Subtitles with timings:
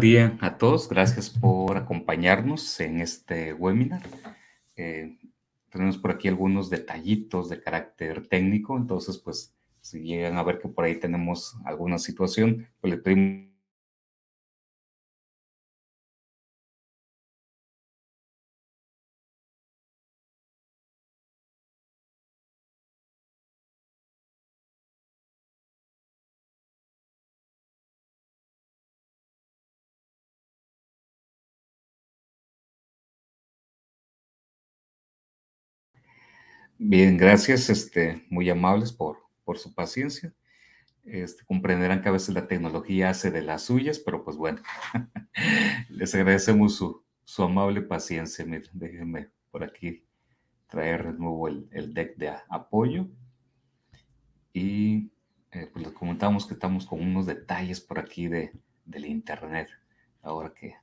[0.00, 0.88] Buen día a todos.
[0.88, 4.00] Gracias por acompañarnos en este webinar.
[4.74, 5.18] Eh,
[5.68, 10.68] tenemos por aquí algunos detallitos de carácter técnico, entonces pues si llegan a ver que
[10.68, 13.49] por ahí tenemos alguna situación, pues le pedimos
[36.82, 40.32] Bien, gracias, este, muy amables por, por su paciencia.
[41.04, 44.62] Este, comprenderán que a veces la tecnología hace de las suyas, pero pues bueno,
[45.90, 48.46] les agradecemos su, su amable paciencia.
[48.46, 50.06] Miren, déjenme por aquí
[50.68, 53.06] traer de nuevo el, el deck de apoyo.
[54.54, 55.10] Y
[55.52, 58.52] eh, pues les comentamos que estamos con unos detalles por aquí de,
[58.86, 59.68] del internet.
[60.22, 60.76] Ahora que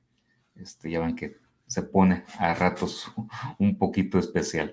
[0.54, 3.12] este, ya ven que se pone a ratos
[3.58, 4.72] un poquito especial.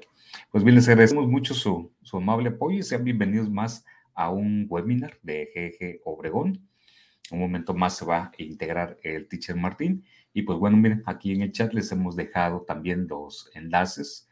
[0.49, 4.65] Pues bien, les agradecemos mucho su, su amable apoyo y sean bienvenidos más a un
[4.69, 6.67] webinar de GG Obregón.
[7.31, 10.05] Un momento más se va a integrar el teacher Martín.
[10.33, 14.27] Y pues bueno, miren, aquí en el chat les hemos dejado también los enlaces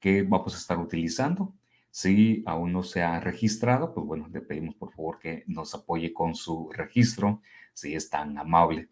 [0.00, 1.54] que vamos a estar utilizando.
[1.90, 6.12] Si aún no se ha registrado, pues bueno, le pedimos por favor que nos apoye
[6.12, 8.88] con su registro, si es tan amable.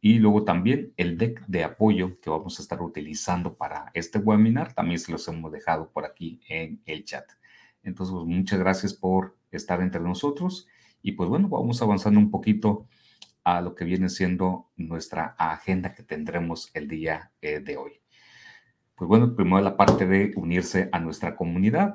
[0.00, 4.72] Y luego también el deck de apoyo que vamos a estar utilizando para este webinar,
[4.72, 7.24] también se los hemos dejado por aquí en el chat.
[7.82, 10.66] Entonces, pues, muchas gracias por estar entre nosotros.
[11.02, 12.86] Y pues bueno, vamos avanzando un poquito
[13.44, 18.00] a lo que viene siendo nuestra agenda que tendremos el día eh, de hoy.
[18.94, 21.94] Pues bueno, primero la parte de unirse a nuestra comunidad.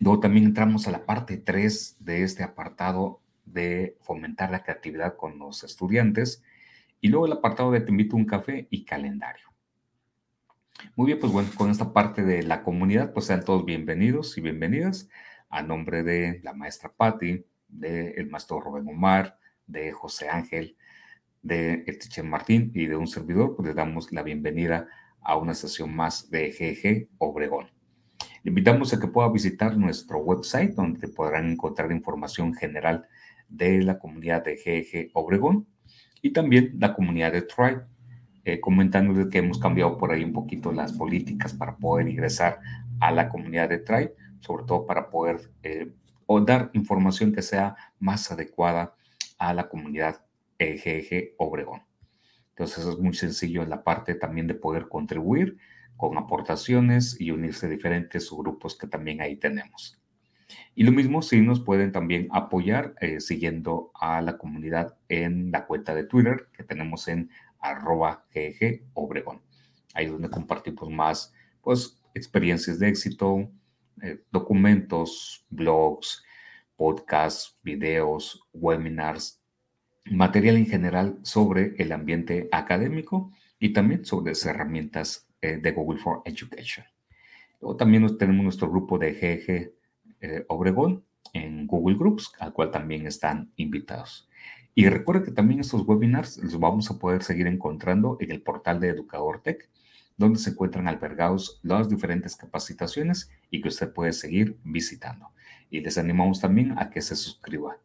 [0.00, 5.38] Luego también entramos a la parte 3 de este apartado de fomentar la creatividad con
[5.38, 6.42] los estudiantes
[7.04, 9.52] y luego el apartado de te invito a un café y calendario.
[10.96, 14.40] Muy bien, pues bueno, con esta parte de la comunidad, pues sean todos bienvenidos y
[14.40, 15.10] bienvenidas
[15.50, 20.78] a nombre de la maestra Patti, del maestro Rubén Omar, de José Ángel,
[21.42, 24.88] de el teacher Martín y de un servidor, pues les damos la bienvenida
[25.20, 27.66] a una sesión más de GG Obregón.
[28.44, 33.06] Le invitamos a que pueda visitar nuestro website donde podrán encontrar información general
[33.50, 35.66] de la comunidad de GG Obregón
[36.24, 37.82] y también la comunidad de Tribe,
[38.46, 42.60] eh, comentándoles que hemos cambiado por ahí un poquito las políticas para poder ingresar
[42.98, 45.92] a la comunidad de Tribe, sobre todo para poder eh,
[46.24, 48.94] o dar información que sea más adecuada
[49.36, 50.24] a la comunidad
[50.58, 51.82] EGG Obregón.
[52.52, 55.58] Entonces es muy sencillo en la parte también de poder contribuir
[55.94, 60.00] con aportaciones y unirse a diferentes grupos que también ahí tenemos.
[60.74, 65.66] Y lo mismo si nos pueden también apoyar eh, siguiendo a la comunidad en la
[65.66, 68.82] cuenta de Twitter que tenemos en arroba GG.
[69.94, 71.32] Ahí es donde compartimos más
[71.62, 73.50] pues, experiencias de éxito,
[74.02, 76.24] eh, documentos, blogs,
[76.76, 79.40] podcasts, videos, webinars,
[80.10, 86.00] material en general sobre el ambiente académico y también sobre las herramientas eh, de Google
[86.00, 86.84] for Education.
[87.60, 89.83] Luego también tenemos nuestro grupo de GG
[90.20, 94.28] eh, Obregón en Google Groups, al cual también están invitados.
[94.74, 98.80] Y recuerda que también estos webinars los vamos a poder seguir encontrando en el portal
[98.80, 99.68] de Educador Tech,
[100.16, 105.28] donde se encuentran albergados las diferentes capacitaciones y que usted puede seguir visitando.
[105.70, 107.78] Y les animamos también a que se suscriba.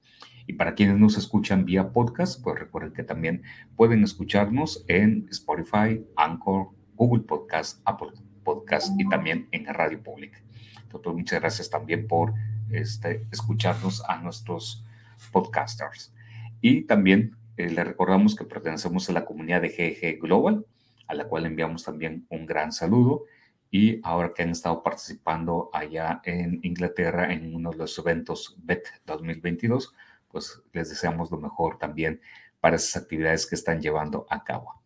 [0.47, 3.43] Y para quienes nos escuchan vía podcast, pues recuerden que también
[3.75, 10.41] pueden escucharnos en Spotify, Anchor, Google Podcast, Apple Podcast y también en Radio Pública.
[10.97, 12.33] Entonces, muchas gracias también por
[12.71, 14.83] este, escucharnos a nuestros
[15.31, 16.13] podcasters.
[16.61, 20.65] Y también eh, le recordamos que pertenecemos a la comunidad de GG Global,
[21.07, 23.25] a la cual enviamos también un gran saludo.
[23.71, 28.83] Y ahora que han estado participando allá en Inglaterra en uno de los eventos BET
[29.05, 29.93] 2022,
[30.27, 32.19] pues les deseamos lo mejor también
[32.59, 34.78] para esas actividades que están llevando a cabo.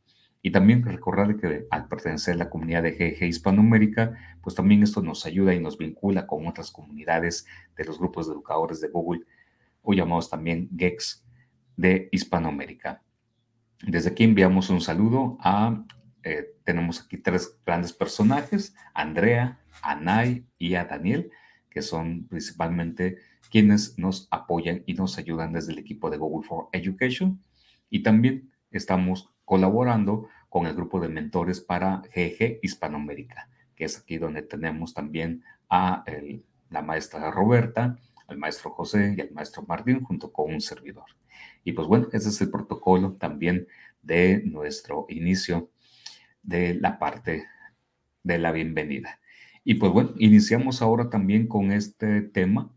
[0.45, 5.01] Y también recordar que al pertenecer a la comunidad de GG Hispanoamérica, pues también esto
[5.01, 7.48] nos ayuda y nos vincula con otras comunidades
[7.78, 9.22] de los grupos de educadores de Google,
[9.81, 11.25] o llamados también GEX
[11.78, 13.01] de Hispanoamérica.
[13.81, 15.86] Desde aquí enviamos un saludo a,
[16.24, 21.31] eh, tenemos aquí tres grandes personajes, Andrea, Anay y a Daniel,
[21.69, 23.18] que son principalmente
[23.50, 27.42] quienes nos apoyan y nos ayudan desde el equipo de Google for Education.
[27.89, 34.18] Y también estamos colaborando con el grupo de mentores para GG Hispanoamérica, que es aquí
[34.18, 36.04] donde tenemos también a
[36.69, 37.98] la maestra Roberta,
[38.28, 41.06] al maestro José y al maestro Martín junto con un servidor.
[41.63, 43.68] Y pues bueno, ese es el protocolo también
[44.01, 45.72] de nuestro inicio
[46.42, 47.48] de la parte
[48.24, 49.19] de la bienvenida.
[49.63, 52.72] Y pues bueno, iniciamos ahora también con este tema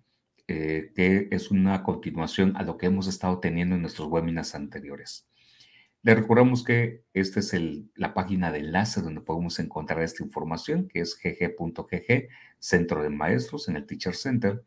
[0.48, 5.28] eh, que es una continuación a lo que hemos estado teniendo en nuestros webinars anteriores.
[6.02, 7.52] Le recordamos que esta es
[7.96, 12.28] la página de enlace donde podemos encontrar esta información, que es gg.gg,
[12.58, 14.64] Centro de Maestros en el Teacher Center.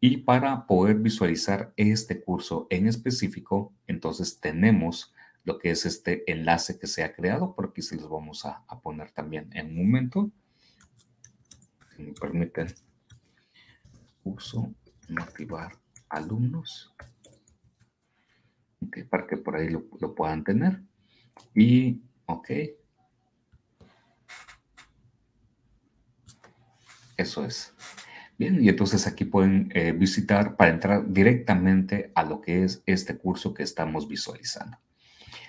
[0.00, 5.12] Y para poder visualizar este curso en específico, entonces tenemos
[5.44, 7.54] lo que es este enlace que se ha creado.
[7.54, 10.30] Por aquí se los vamos a, a poner también en un momento.
[11.94, 12.74] Si me permiten.
[14.22, 14.72] Curso
[15.08, 15.72] motivar
[16.08, 16.94] alumnos.
[19.08, 20.80] Para que por ahí lo, lo, puedan tener.
[21.54, 22.50] Y, ok.
[27.16, 27.74] Eso es.
[28.38, 33.18] Bien, y entonces aquí pueden eh, visitar para entrar directamente a lo que es este
[33.18, 34.78] curso que estamos visualizando.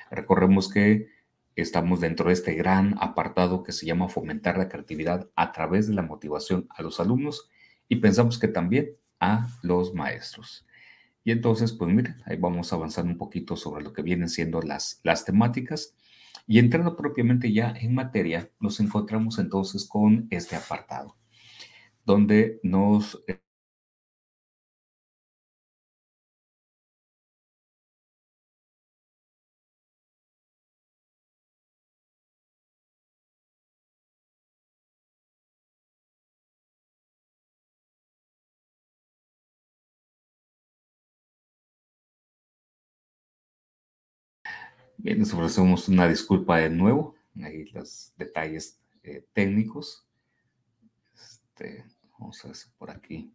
[0.09, 1.07] Recordemos que
[1.55, 5.93] estamos dentro de este gran apartado que se llama fomentar la creatividad a través de
[5.93, 7.49] la motivación a los alumnos
[7.87, 10.65] y pensamos que también a los maestros.
[11.23, 14.99] Y entonces, pues miren, ahí vamos avanzando un poquito sobre lo que vienen siendo las,
[15.03, 15.95] las temáticas.
[16.47, 21.15] Y entrando propiamente ya en materia, nos encontramos entonces con este apartado,
[22.03, 23.23] donde nos
[45.03, 47.15] Bien, les ofrecemos una disculpa de nuevo.
[47.43, 50.05] Ahí los detalles eh, técnicos.
[51.15, 51.85] Este,
[52.19, 53.33] vamos a ver por aquí,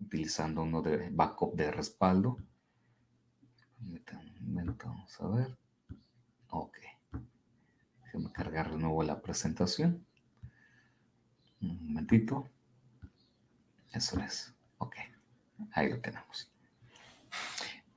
[0.00, 2.38] utilizando uno de backup de respaldo.
[4.84, 5.58] Vamos a ver.
[6.50, 6.78] Ok.
[8.04, 10.06] Déjenme cargar de nuevo la presentación.
[11.60, 12.48] Un momentito.
[13.92, 14.54] Eso es.
[14.78, 14.94] Ok.
[15.72, 16.52] Ahí lo tenemos.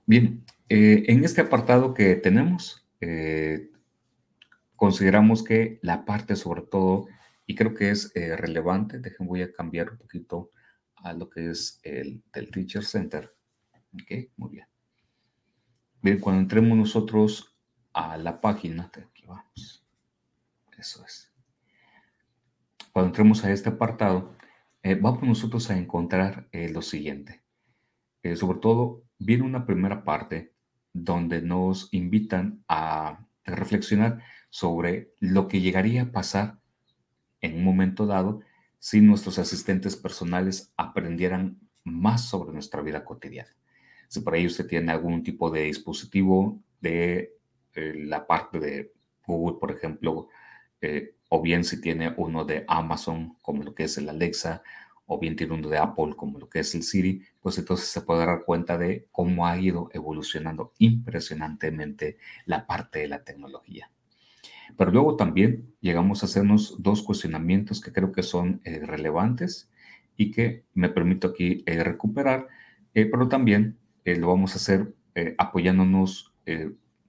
[0.07, 3.71] Bien, eh, en este apartado que tenemos, eh,
[4.75, 7.07] consideramos que la parte sobre todo,
[7.45, 10.51] y creo que es eh, relevante, dejen, voy a cambiar un poquito
[10.95, 13.33] a lo que es el del Teacher Center.
[13.93, 14.67] Ok, muy bien.
[16.01, 17.57] Bien, cuando entremos nosotros
[17.93, 19.85] a la página, aquí vamos.
[20.77, 21.33] Eso es.
[22.91, 24.35] Cuando entremos a este apartado,
[24.83, 27.43] eh, vamos nosotros a encontrar lo siguiente.
[28.35, 30.56] sobre todo, viene una primera parte
[31.03, 36.59] donde nos invitan a reflexionar sobre lo que llegaría a pasar
[37.41, 38.41] en un momento dado
[38.79, 43.55] si nuestros asistentes personales aprendieran más sobre nuestra vida cotidiana.
[44.07, 47.33] Si por ahí usted tiene algún tipo de dispositivo de
[47.73, 48.93] eh, la parte de
[49.25, 50.29] Google, por ejemplo,
[50.81, 54.63] eh, o bien si tiene uno de Amazon, como lo que es el Alexa,
[55.07, 58.01] o bien tiene uno de Apple como lo que es el Siri, pues entonces se
[58.01, 63.89] puede dar cuenta de cómo ha ido evolucionando impresionantemente la parte de la tecnología.
[64.75, 69.69] Pero luego también llegamos a hacernos dos cuestionamientos que creo que son eh, relevantes
[70.17, 72.47] y que me permito aquí eh, recuperar,
[72.93, 74.93] eh, pero también lo vamos a hacer
[75.37, 76.33] apoyándonos,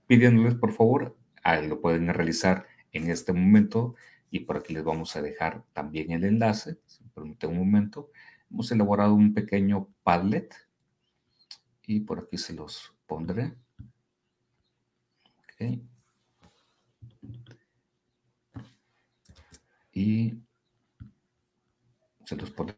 [0.08, 1.16] pidiéndoles por favor,
[1.68, 3.94] lo pueden realizar en este momento
[4.32, 6.78] y por aquí les vamos a dejar también el enlace,
[7.18, 8.10] permite un momento.
[8.50, 10.54] Hemos elaborado un pequeño Padlet
[11.86, 13.54] y por aquí se los pondré.
[15.44, 15.82] Okay.
[19.92, 20.34] Y
[22.24, 22.76] se los pondré.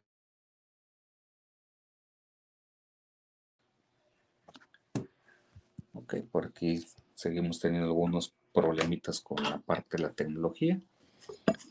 [5.92, 10.80] Ok, por aquí seguimos teniendo algunos problemitas con la parte de la tecnología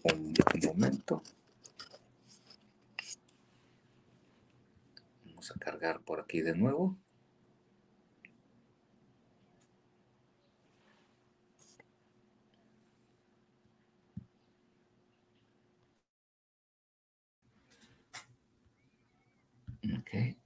[0.03, 0.33] un
[0.65, 1.21] momento.
[5.53, 6.97] A cargar por aquí de nuevo.
[20.01, 20.37] Okay.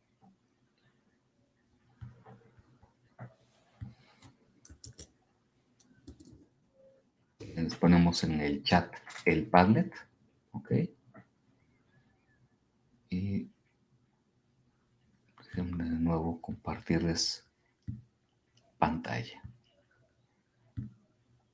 [7.55, 8.93] Les ponemos en el chat
[9.25, 9.93] el Padlet,
[10.51, 10.71] ¿ok?
[13.09, 13.52] Y
[15.53, 17.47] déjenme de nuevo compartirles
[18.77, 19.41] pantalla.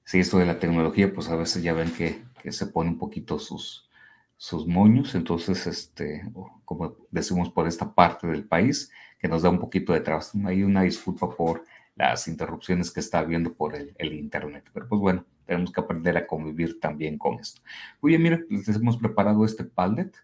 [0.03, 3.37] Si esto de la tecnología, pues a veces ya ven que, se pone un poquito
[3.37, 3.89] sus,
[4.37, 6.23] sus moños, entonces, este,
[6.65, 10.39] como decimos por esta parte del país, que nos da un poquito de trabajo.
[10.45, 11.65] Hay una disculpa por
[11.95, 14.69] las interrupciones que está habiendo por el, Internet.
[14.73, 17.61] Pero pues bueno, tenemos que aprender a convivir también con esto.
[18.01, 20.15] Muy bien, miren, les hemos preparado este Padlet.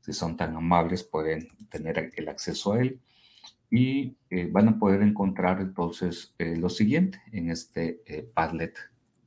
[0.00, 3.00] Si son tan amables, pueden tener el acceso a él
[3.72, 8.76] y eh, van a poder encontrar entonces eh, lo siguiente en este eh, Padlet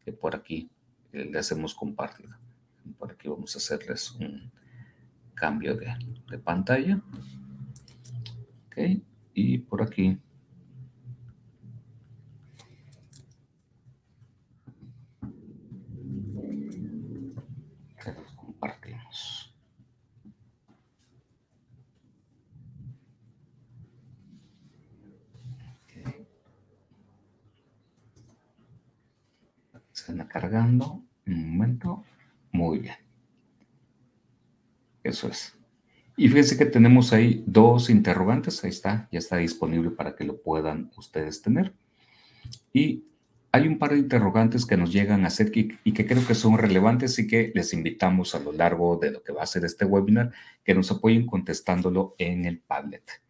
[0.03, 0.69] que por aquí
[1.11, 2.37] les hemos compartido.
[2.99, 4.51] Por aquí vamos a hacerles un
[5.33, 5.91] cambio de,
[6.29, 7.01] de pantalla.
[8.67, 9.01] Ok,
[9.33, 10.19] y por aquí
[30.05, 30.21] están
[30.55, 31.03] cargando.
[31.27, 32.03] Un momento.
[32.51, 32.95] Muy bien.
[35.03, 35.53] Eso es.
[36.17, 38.63] Y fíjense que tenemos ahí dos interrogantes.
[38.63, 41.73] Ahí está, ya está disponible para que lo puedan ustedes tener.
[42.71, 43.03] Y
[43.51, 46.57] hay un par de interrogantes que nos llegan a hacer y, que creo que son
[46.57, 49.85] relevantes y que les invitamos a lo largo de lo que va a ser este
[49.85, 50.31] webinar
[50.63, 53.21] que nos apoyen contestándolo en el Padlet.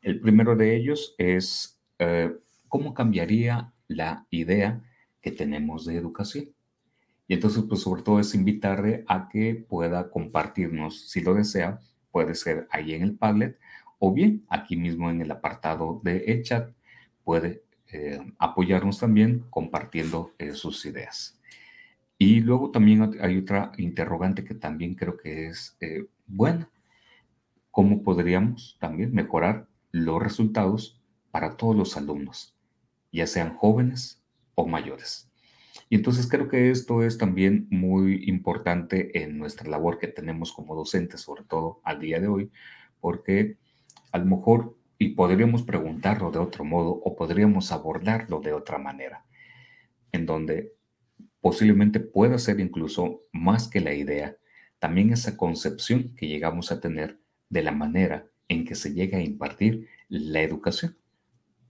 [0.00, 2.32] El primero de ellos es eh,
[2.68, 4.82] cómo cambiaría la idea
[5.20, 6.51] que tenemos de educación.
[7.32, 12.66] Entonces, pues sobre todo es invitarle a que pueda compartirnos, si lo desea, puede ser
[12.70, 13.58] ahí en el Padlet
[13.98, 16.74] o bien aquí mismo en el apartado de chat,
[17.24, 21.40] puede eh, apoyarnos también compartiendo eh, sus ideas.
[22.18, 26.70] Y luego también hay otra interrogante que también creo que es eh, buena.
[27.70, 31.00] ¿Cómo podríamos también mejorar los resultados
[31.32, 32.54] para todos los alumnos,
[33.10, 34.22] ya sean jóvenes
[34.54, 35.31] o mayores.
[35.92, 40.74] Y entonces creo que esto es también muy importante en nuestra labor que tenemos como
[40.74, 42.50] docentes, sobre todo al día de hoy,
[42.98, 43.58] porque
[44.10, 49.26] a lo mejor, y podríamos preguntarlo de otro modo o podríamos abordarlo de otra manera,
[50.12, 50.72] en donde
[51.42, 54.38] posiblemente pueda ser incluso más que la idea,
[54.78, 57.18] también esa concepción que llegamos a tener
[57.50, 60.96] de la manera en que se llega a impartir la educación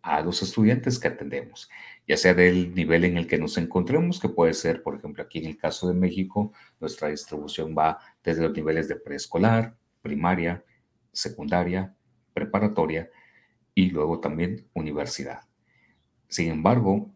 [0.03, 1.71] a los estudiantes que atendemos,
[2.07, 5.39] ya sea del nivel en el que nos encontremos, que puede ser, por ejemplo, aquí
[5.39, 10.65] en el caso de México, nuestra distribución va desde los niveles de preescolar, primaria,
[11.13, 11.95] secundaria,
[12.35, 13.09] preparatoria
[13.75, 15.43] y luego también universidad.
[16.29, 17.11] Sin embargo,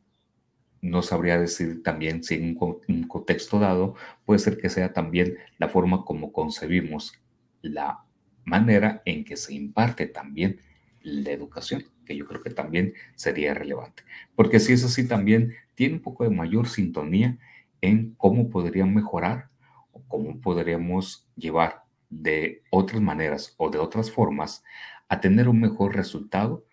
[0.80, 5.68] no sabría decir también si en un contexto dado puede ser que sea también la
[5.68, 7.14] forma como concebimos
[7.62, 8.04] la
[8.44, 10.60] manera en que se imparte también
[11.02, 14.04] la educación que yo creo que también sería relevante.
[14.34, 17.38] Porque si es así, también tiene un poco de mayor sintonía
[17.82, 19.50] en cómo podrían mejorar
[19.92, 24.64] o cómo podríamos llevar de otras maneras o de otras formas
[25.08, 26.64] a tener un mejor resultado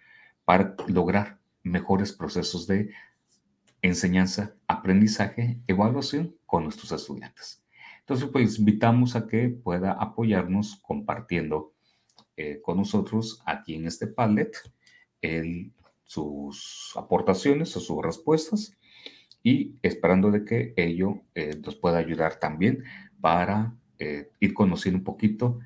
[0.45, 2.91] para lograr mejores procesos de
[3.81, 7.63] enseñanza, aprendizaje, evaluación con nuestros estudiantes.
[7.99, 11.73] Entonces, pues invitamos a que pueda apoyarnos compartiendo
[12.35, 14.57] eh, con nosotros aquí en este Padlet
[16.03, 18.77] sus aportaciones o sus respuestas
[19.41, 22.83] y esperando de que ello eh, nos pueda ayudar también
[23.19, 25.59] para eh, ir conociendo un poquito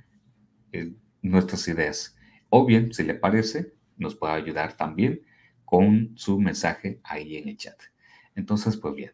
[0.71, 2.17] eh, nuestras ideas.
[2.49, 5.21] O bien, si le parece, nos puede ayudar también
[5.65, 7.79] con su mensaje ahí en el chat.
[8.35, 9.11] Entonces, pues bien.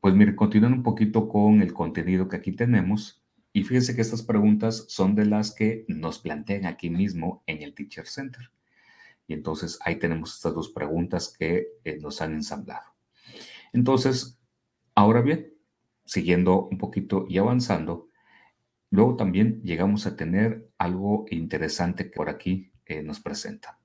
[0.00, 4.22] Pues mire, continuando un poquito con el contenido que aquí tenemos, y fíjense que estas
[4.22, 8.50] preguntas son de las que nos plantean aquí mismo en el Teacher Center.
[9.26, 12.94] Y entonces ahí tenemos estas dos preguntas que eh, nos han ensamblado.
[13.72, 14.38] Entonces,
[14.94, 15.52] ahora bien,
[16.04, 18.08] siguiendo un poquito y avanzando,
[18.90, 23.80] luego también llegamos a tener algo interesante que por aquí eh, nos presenta.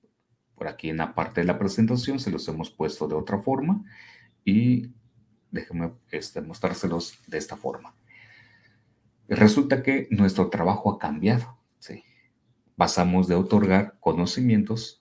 [0.55, 3.83] Por aquí en la parte de la presentación se los hemos puesto de otra forma
[4.45, 4.93] y
[5.50, 7.95] déjenme este, mostrárselos de esta forma.
[9.27, 11.57] Resulta que nuestro trabajo ha cambiado.
[11.79, 12.03] ¿sí?
[12.75, 15.00] Pasamos de otorgar conocimientos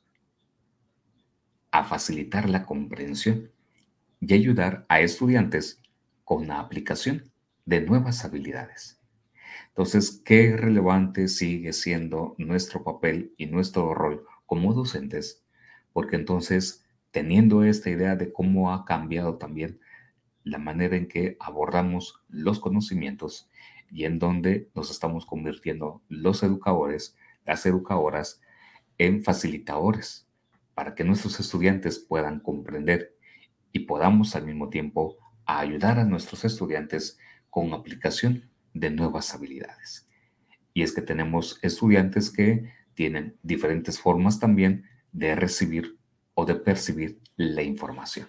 [1.70, 3.50] a facilitar la comprensión
[4.20, 5.82] y ayudar a estudiantes
[6.24, 7.32] con la aplicación
[7.64, 9.00] de nuevas habilidades.
[9.68, 15.44] Entonces, ¿qué relevante sigue siendo nuestro papel y nuestro rol como docentes?
[15.92, 19.80] Porque entonces, teniendo esta idea de cómo ha cambiado también
[20.44, 23.48] la manera en que abordamos los conocimientos
[23.90, 28.40] y en donde nos estamos convirtiendo los educadores, las educadoras,
[28.98, 30.29] en facilitadores
[30.80, 33.14] para que nuestros estudiantes puedan comprender
[33.70, 37.18] y podamos al mismo tiempo ayudar a nuestros estudiantes
[37.50, 40.08] con aplicación de nuevas habilidades.
[40.72, 45.98] Y es que tenemos estudiantes que tienen diferentes formas también de recibir
[46.32, 48.28] o de percibir la información.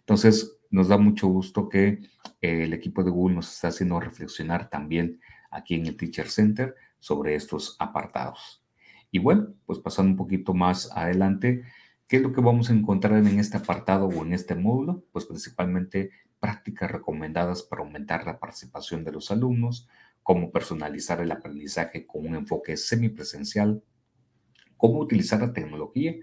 [0.00, 2.00] Entonces, nos da mucho gusto que
[2.40, 5.20] el equipo de Google nos está haciendo reflexionar también
[5.52, 8.64] aquí en el Teacher Center sobre estos apartados.
[9.12, 11.62] Y bueno, pues pasando un poquito más adelante,
[12.06, 15.04] ¿qué es lo que vamos a encontrar en este apartado o en este módulo?
[15.12, 19.88] Pues principalmente prácticas recomendadas para aumentar la participación de los alumnos,
[20.22, 23.82] cómo personalizar el aprendizaje con un enfoque semipresencial,
[24.76, 26.14] cómo utilizar la tecnología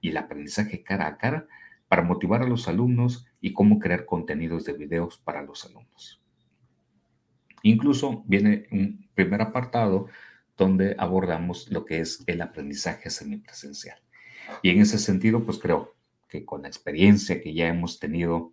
[0.00, 1.46] y el aprendizaje cara a cara
[1.88, 6.22] para motivar a los alumnos y cómo crear contenidos de videos para los alumnos.
[7.62, 10.06] Incluso viene un primer apartado
[10.56, 13.98] donde abordamos lo que es el aprendizaje semipresencial.
[14.62, 15.94] Y en ese sentido, pues creo
[16.28, 18.52] que con la experiencia que ya hemos tenido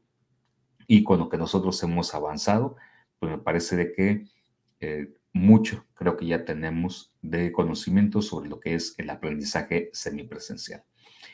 [0.88, 2.76] y con lo que nosotros hemos avanzado,
[3.20, 4.26] pues me parece de que
[4.80, 10.84] eh, mucho creo que ya tenemos de conocimiento sobre lo que es el aprendizaje semipresencial.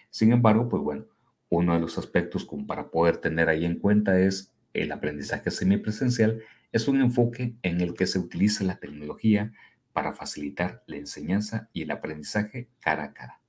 [0.10, 1.06] Sin embargo, pues bueno,
[1.50, 6.42] uno de los aspectos como para poder tener ahí en cuenta es el aprendizaje semipresencial.
[6.72, 9.52] Es un enfoque en el que se utiliza la tecnología
[9.94, 13.41] para facilitar la enseñanza y el aprendizaje cara a cara.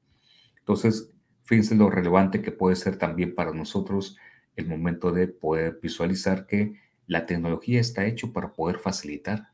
[0.63, 1.11] Entonces,
[1.43, 4.17] fíjense lo relevante que puede ser también para nosotros
[4.57, 9.51] el momento de poder visualizar que la tecnología está hecho para poder facilitar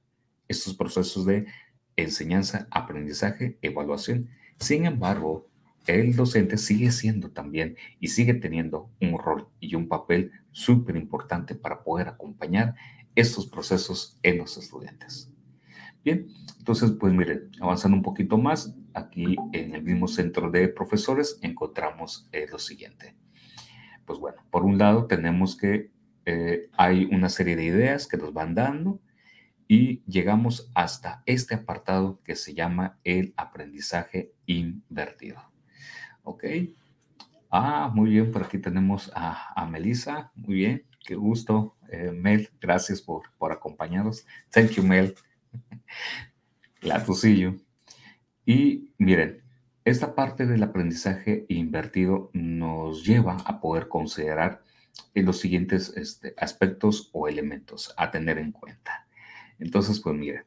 [0.49, 1.47] estos procesos de
[1.97, 4.29] enseñanza, aprendizaje, evaluación.
[4.59, 5.49] Sin embargo,
[5.87, 11.55] el docente sigue siendo también y sigue teniendo un rol y un papel súper importante
[11.55, 12.75] para poder acompañar
[13.15, 15.33] estos procesos en los estudiantes.
[16.09, 16.27] Bien,
[16.59, 22.31] entonces, pues miren, avanzando un poquito más, aquí en el mismo centro de profesores encontramos
[22.33, 23.15] eh, lo siguiente.
[24.07, 25.91] Pues bueno, por un lado tenemos que
[26.25, 29.03] eh, hay una serie de ideas que nos van dando
[29.67, 35.43] y llegamos hasta este apartado que se llama el aprendizaje invertido.
[36.23, 36.45] ¿Ok?
[37.51, 40.33] Ah, muy bien, por aquí tenemos a, a Melissa.
[40.37, 41.77] Muy bien, qué gusto.
[41.93, 44.25] Eh, Mel, gracias por, por acompañarnos.
[44.51, 45.15] Thank you, Mel.
[47.55, 47.65] Sí.
[48.47, 49.43] Y miren,
[49.85, 54.63] esta parte del aprendizaje invertido nos lleva a poder considerar
[55.15, 59.07] los siguientes este, aspectos o elementos a tener en cuenta.
[59.59, 60.45] Entonces, pues miren,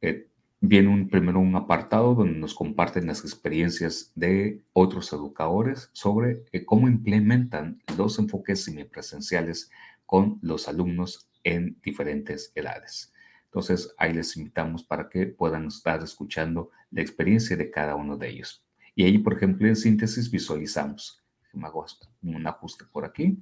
[0.00, 0.28] eh,
[0.60, 6.64] Viene un, primero un apartado donde nos comparten las experiencias de otros educadores sobre eh,
[6.64, 9.70] cómo implementan los enfoques semipresenciales
[10.06, 13.12] con los alumnos en diferentes edades.
[13.56, 18.28] Entonces, ahí les invitamos para que puedan estar escuchando la experiencia de cada uno de
[18.28, 18.62] ellos.
[18.94, 21.24] Y ahí, por ejemplo, en síntesis visualizamos.
[21.54, 21.86] Me hago
[22.22, 23.38] un ajuste por aquí.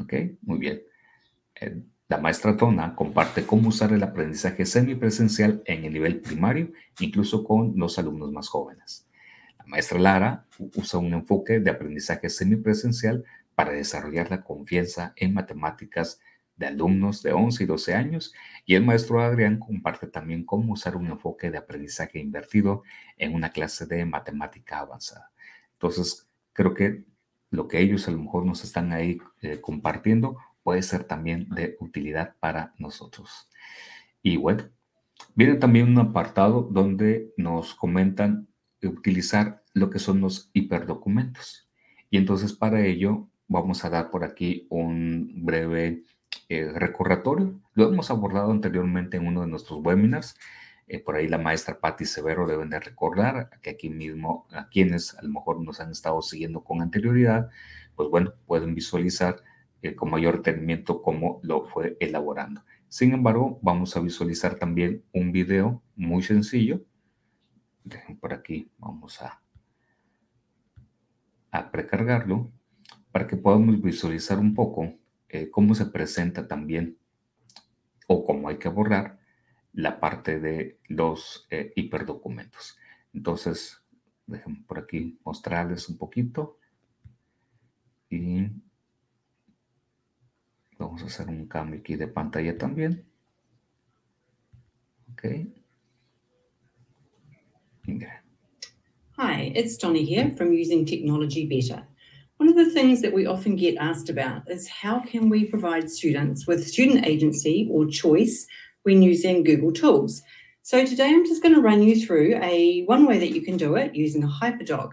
[0.00, 0.82] Ok, muy bien.
[1.54, 7.44] Eh, la maestra Tona comparte cómo usar el aprendizaje semipresencial en el nivel primario, incluso
[7.44, 9.06] con los alumnos más jóvenes.
[9.56, 13.22] La maestra Lara usa un enfoque de aprendizaje semipresencial
[13.54, 16.18] para desarrollar la confianza en matemáticas
[16.62, 18.32] de alumnos de 11 y 12 años
[18.64, 22.84] y el maestro Adrián comparte también cómo usar un enfoque de aprendizaje invertido
[23.18, 25.32] en una clase de matemática avanzada.
[25.72, 27.04] Entonces, creo que
[27.50, 31.76] lo que ellos a lo mejor nos están ahí eh, compartiendo puede ser también de
[31.80, 33.50] utilidad para nosotros.
[34.22, 34.70] Y bueno,
[35.34, 38.46] viene también un apartado donde nos comentan
[38.82, 41.68] utilizar lo que son los hiperdocumentos.
[42.08, 46.04] Y entonces para ello vamos a dar por aquí un breve
[46.48, 47.60] eh, recordatorio.
[47.74, 50.36] Lo hemos abordado anteriormente en uno de nuestros webinars.
[50.86, 55.16] Eh, por ahí la maestra Patti Severo deben de recordar que aquí mismo, a quienes
[55.16, 57.48] a lo mejor nos han estado siguiendo con anterioridad,
[57.94, 59.42] pues bueno, pueden visualizar
[59.80, 62.62] eh, con mayor detenimiento cómo lo fue elaborando.
[62.88, 66.84] Sin embargo, vamos a visualizar también un video muy sencillo.
[67.84, 69.40] Dejen por aquí, vamos a,
[71.50, 72.52] a precargarlo
[73.10, 74.94] para que podamos visualizar un poco
[75.32, 76.98] eh, cómo se presenta también
[78.06, 79.18] o cómo hay que borrar
[79.72, 82.78] la parte de los eh, hiperdocumentos.
[83.12, 83.82] Entonces,
[84.26, 86.58] dejen por aquí mostrarles un poquito.
[88.08, 88.46] Y
[90.82, 93.04] Vamos a hacer un cambio aquí de pantalla también.
[95.12, 95.24] Ok.
[99.16, 101.86] Hi, it's Donny here from Using Technology Better.
[102.42, 105.88] One of the things that we often get asked about is how can we provide
[105.88, 108.48] students with student agency or choice
[108.82, 110.20] when using Google Tools.
[110.62, 113.56] So today I'm just going to run you through a one way that you can
[113.56, 114.90] do it using a HyperDoc.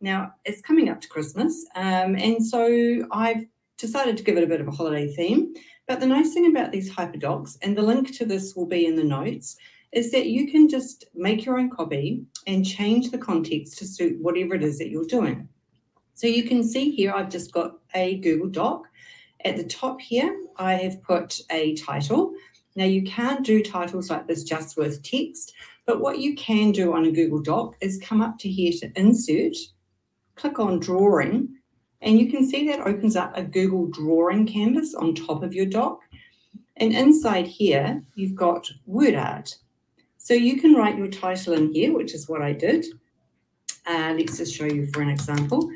[0.00, 4.48] Now it's coming up to Christmas, um, and so I've decided to give it a
[4.48, 5.54] bit of a holiday theme.
[5.86, 8.96] But the nice thing about these hyperdocs, and the link to this will be in
[8.96, 9.56] the notes,
[9.92, 14.20] is that you can just make your own copy and change the context to suit
[14.20, 15.48] whatever it is that you're doing.
[16.18, 18.88] So you can see here, I've just got a Google Doc.
[19.44, 22.32] At the top here, I have put a title.
[22.74, 25.52] Now you can't do titles like this just with text,
[25.86, 28.90] but what you can do on a Google Doc is come up to here to
[28.98, 29.54] insert,
[30.34, 31.50] click on drawing,
[32.02, 35.66] and you can see that opens up a Google drawing canvas on top of your
[35.66, 36.00] doc.
[36.78, 39.56] And inside here, you've got word art.
[40.16, 42.86] So you can write your title in here, which is what I did.
[43.86, 45.70] Uh, let's just show you for an example.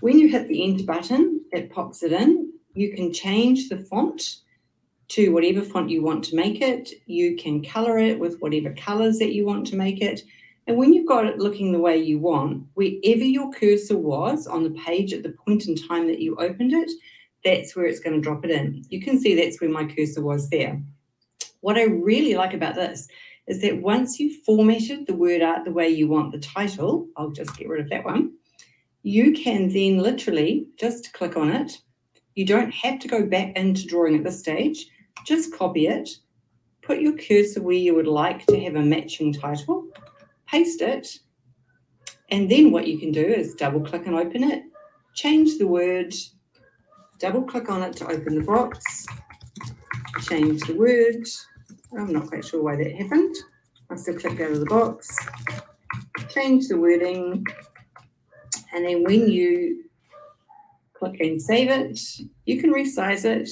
[0.00, 2.52] When you hit the enter button, it pops it in.
[2.74, 4.36] You can change the font
[5.08, 6.90] to whatever font you want to make it.
[7.06, 10.22] You can color it with whatever colors that you want to make it.
[10.66, 14.62] And when you've got it looking the way you want, wherever your cursor was on
[14.62, 16.90] the page at the point in time that you opened it,
[17.44, 18.84] that's where it's going to drop it in.
[18.88, 20.80] You can see that's where my cursor was there.
[21.60, 23.08] What I really like about this
[23.48, 27.32] is that once you've formatted the word art the way you want the title, I'll
[27.32, 28.32] just get rid of that one,
[29.02, 31.78] you can then literally just click on it.
[32.34, 34.86] You don't have to go back into drawing at this stage.
[35.26, 36.08] Just copy it,
[36.82, 39.86] put your cursor where you would like to have a matching title,
[40.46, 41.18] paste it,
[42.30, 44.64] and then what you can do is double click and open it,
[45.14, 46.14] change the word,
[47.18, 49.06] double click on it to open the box,
[50.22, 51.26] change the word.
[51.96, 53.36] I'm not quite sure why that happened.
[53.90, 55.14] I still clicked out of the box,
[56.30, 57.44] change the wording,
[58.72, 59.84] and then when you
[60.94, 62.00] click and save it,
[62.46, 63.48] you can resize it.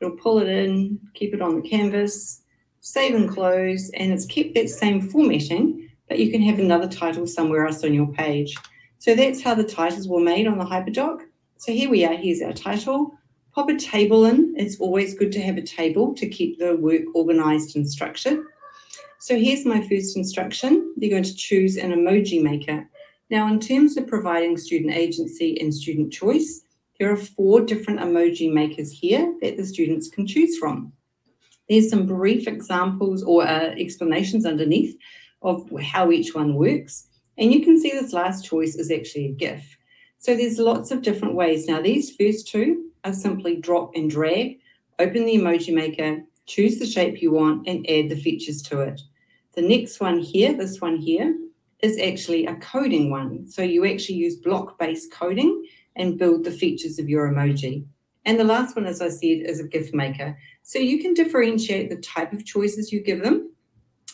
[0.00, 2.42] It'll pull it in, keep it on the canvas,
[2.80, 7.26] save and close, and it's kept that same formatting, but you can have another title
[7.26, 8.56] somewhere else on your page.
[8.98, 11.22] So that's how the titles were made on the HyperDoc.
[11.56, 13.14] So here we are, here's our title.
[13.54, 14.54] Pop a table in.
[14.56, 18.44] It's always good to have a table to keep the work organized and structured.
[19.20, 20.94] So here's my first instruction.
[20.96, 22.88] You're going to choose an emoji maker.
[23.32, 26.60] Now, in terms of providing student agency and student choice,
[27.00, 30.92] there are four different emoji makers here that the students can choose from.
[31.66, 34.94] There's some brief examples or uh, explanations underneath
[35.40, 37.08] of how each one works.
[37.38, 39.78] And you can see this last choice is actually a GIF.
[40.18, 41.66] So there's lots of different ways.
[41.66, 44.58] Now, these first two are simply drop and drag,
[44.98, 49.00] open the emoji maker, choose the shape you want, and add the features to it.
[49.54, 51.34] The next one here, this one here,
[51.82, 53.46] is actually a coding one.
[53.48, 55.66] So you actually use block-based coding
[55.96, 57.84] and build the features of your emoji.
[58.24, 60.38] And the last one, as I said, is a gift maker.
[60.62, 63.50] So you can differentiate the type of choices you give them.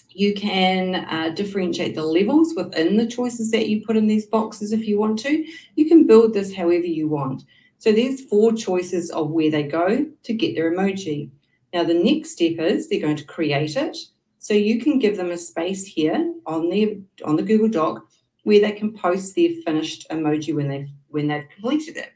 [0.08, 4.72] You can uh, differentiate the levels within the choices that you put in these boxes
[4.72, 5.44] if you want to.
[5.76, 7.44] You can build this however you want.
[7.76, 11.30] So there's four choices of where they go to get their emoji.
[11.72, 13.96] Now the next step is they're going to create it.
[14.38, 18.06] So you can give them a space here on the on the Google Doc
[18.44, 22.12] where they can post their finished emoji when they've when they've completed it.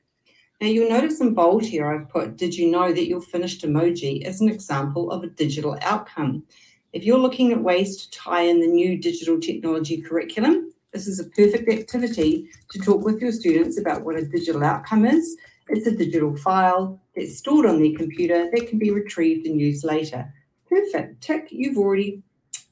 [0.61, 4.25] Now you'll notice in bold here I've put, did you know that your finished emoji
[4.25, 6.45] is an example of a digital outcome?
[6.93, 11.19] If you're looking at ways to tie in the new digital technology curriculum, this is
[11.19, 15.37] a perfect activity to talk with your students about what a digital outcome is.
[15.69, 19.85] It's a digital file that's stored on their computer that can be retrieved and used
[19.85, 20.33] later.
[20.73, 21.21] Perfect.
[21.21, 22.23] Tick, you've already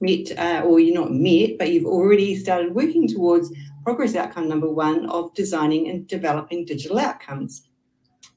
[0.00, 3.52] met, uh, or you're not met, but you've already started working towards
[3.84, 7.68] progress outcome number one of designing and developing digital outcomes.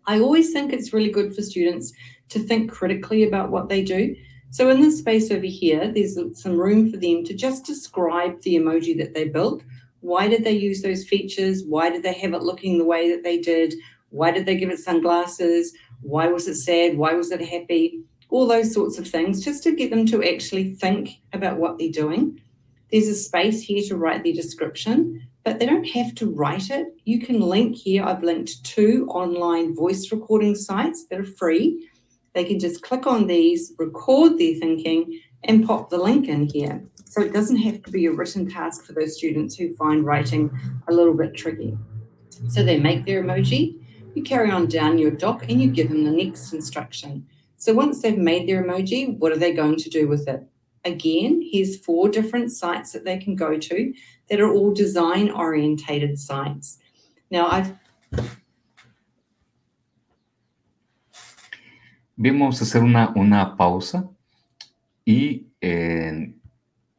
[0.05, 1.93] I always think it's really good for students
[2.27, 4.13] to think critically about what they do.
[4.49, 8.55] So in this space over here, there's some room for them to just describe the
[8.55, 9.63] emoji that they built.
[10.01, 11.63] Why did they use those features?
[11.63, 13.75] Why did they have it looking the way that they did?
[14.09, 15.73] Why did they give it sunglasses?
[16.01, 16.97] Why was it sad?
[16.97, 18.03] Why was it happy?
[18.33, 21.91] All those sorts of things, just to get them to actually think about what they're
[21.91, 22.41] doing.
[22.91, 26.87] There's a space here to write their description, but they don't have to write it.
[27.05, 28.03] You can link here.
[28.03, 31.87] I've linked two online voice recording sites that are free.
[32.33, 36.83] They can just click on these, record their thinking, and pop the link in here.
[37.05, 40.49] So it doesn't have to be a written task for those students who find writing
[40.87, 41.77] a little bit tricky.
[42.47, 43.79] So they make their emoji,
[44.15, 47.27] you carry on down your doc, and you give them the next instruction.
[47.57, 50.43] So once they've made their emoji, what are they going to do with it?
[50.85, 53.93] Again, here's four different sites that they can go to
[54.29, 56.79] that are all design orientated sites.
[57.31, 57.73] Now I've
[62.15, 64.07] Vamos a hacer una, una pausa
[65.03, 66.33] y, eh,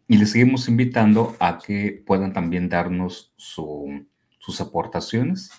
[0.09, 4.07] y les seguimos invitando a que puedan también darnos su,
[4.39, 5.51] sus aportaciones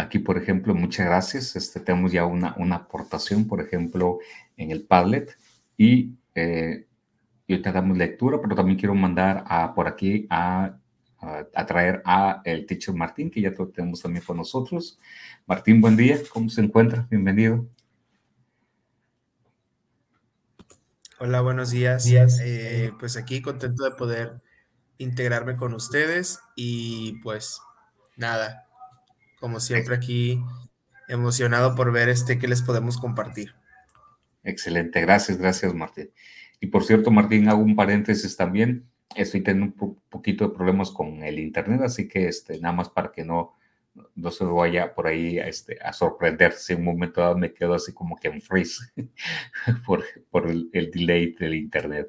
[0.00, 1.56] Aquí, por ejemplo, muchas gracias.
[1.56, 4.18] Este, tenemos ya una, una aportación, por ejemplo,
[4.56, 5.36] en el Padlet.
[5.76, 6.86] Y eh,
[7.46, 10.78] yo te damos lectura, pero también quiero mandar a, por aquí a,
[11.18, 14.98] a, traer a el teacher Martín, que ya tenemos también con nosotros.
[15.46, 17.06] Martín, buen día, ¿cómo se encuentra?
[17.10, 17.66] Bienvenido.
[21.18, 22.04] Hola, buenos días.
[22.04, 22.40] días.
[22.42, 24.40] Eh, pues aquí contento de poder
[24.96, 27.60] integrarme con ustedes y pues
[28.16, 28.69] nada,
[29.40, 30.40] como siempre aquí
[31.08, 33.54] emocionado por ver este que les podemos compartir.
[34.44, 36.10] Excelente, gracias, gracias Martín.
[36.60, 38.86] Y por cierto, Martín, hago un paréntesis también.
[39.16, 43.10] Estoy teniendo un poquito de problemas con el internet, así que este, nada más para
[43.10, 43.56] que no,
[44.14, 47.92] no se vaya por ahí este, a sorprender si un momento dado me quedo así
[47.92, 48.92] como que en freeze
[49.86, 52.08] por, por el, delay del internet.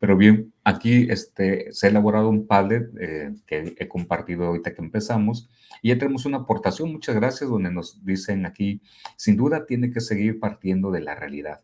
[0.00, 4.80] Pero bien, aquí este, se ha elaborado un Padlet eh, que he compartido ahorita que
[4.80, 5.50] empezamos
[5.82, 8.80] y ya tenemos una aportación, muchas gracias, donde nos dicen aquí,
[9.16, 11.60] sin duda tiene que seguir partiendo de la realidad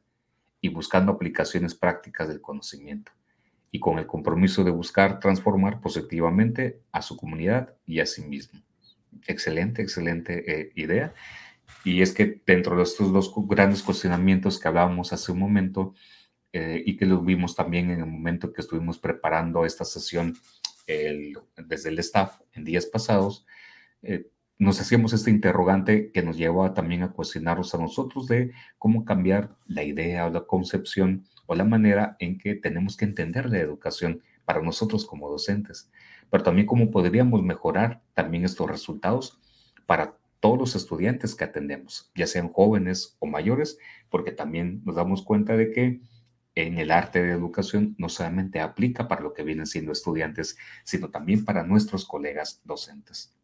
[0.60, 3.10] y buscando aplicaciones prácticas del conocimiento
[3.70, 8.60] y con el compromiso de buscar transformar positivamente a su comunidad y a sí mismo.
[9.26, 11.14] Excelente, excelente eh, idea.
[11.84, 15.94] Y es que dentro de estos dos grandes cuestionamientos que hablábamos hace un momento
[16.58, 20.34] eh, y que los vimos también en el momento que estuvimos preparando esta sesión
[20.86, 23.44] desde el staff en días pasados,
[24.02, 29.04] eh, nos hacíamos este interrogante que nos lleva también a cuestionarnos a nosotros de cómo
[29.04, 33.58] cambiar la idea o la concepción o la manera en que tenemos que entender la
[33.58, 35.90] educación para nosotros como docentes,
[36.30, 39.38] pero también cómo podríamos mejorar también estos resultados
[39.84, 43.76] para todos los estudiantes que atendemos, ya sean jóvenes o mayores,
[44.08, 46.00] porque también nos damos cuenta de que
[46.56, 51.10] en el arte de educación no solamente aplica para lo que vienen siendo estudiantes, sino
[51.10, 53.36] también para nuestros colegas docentes.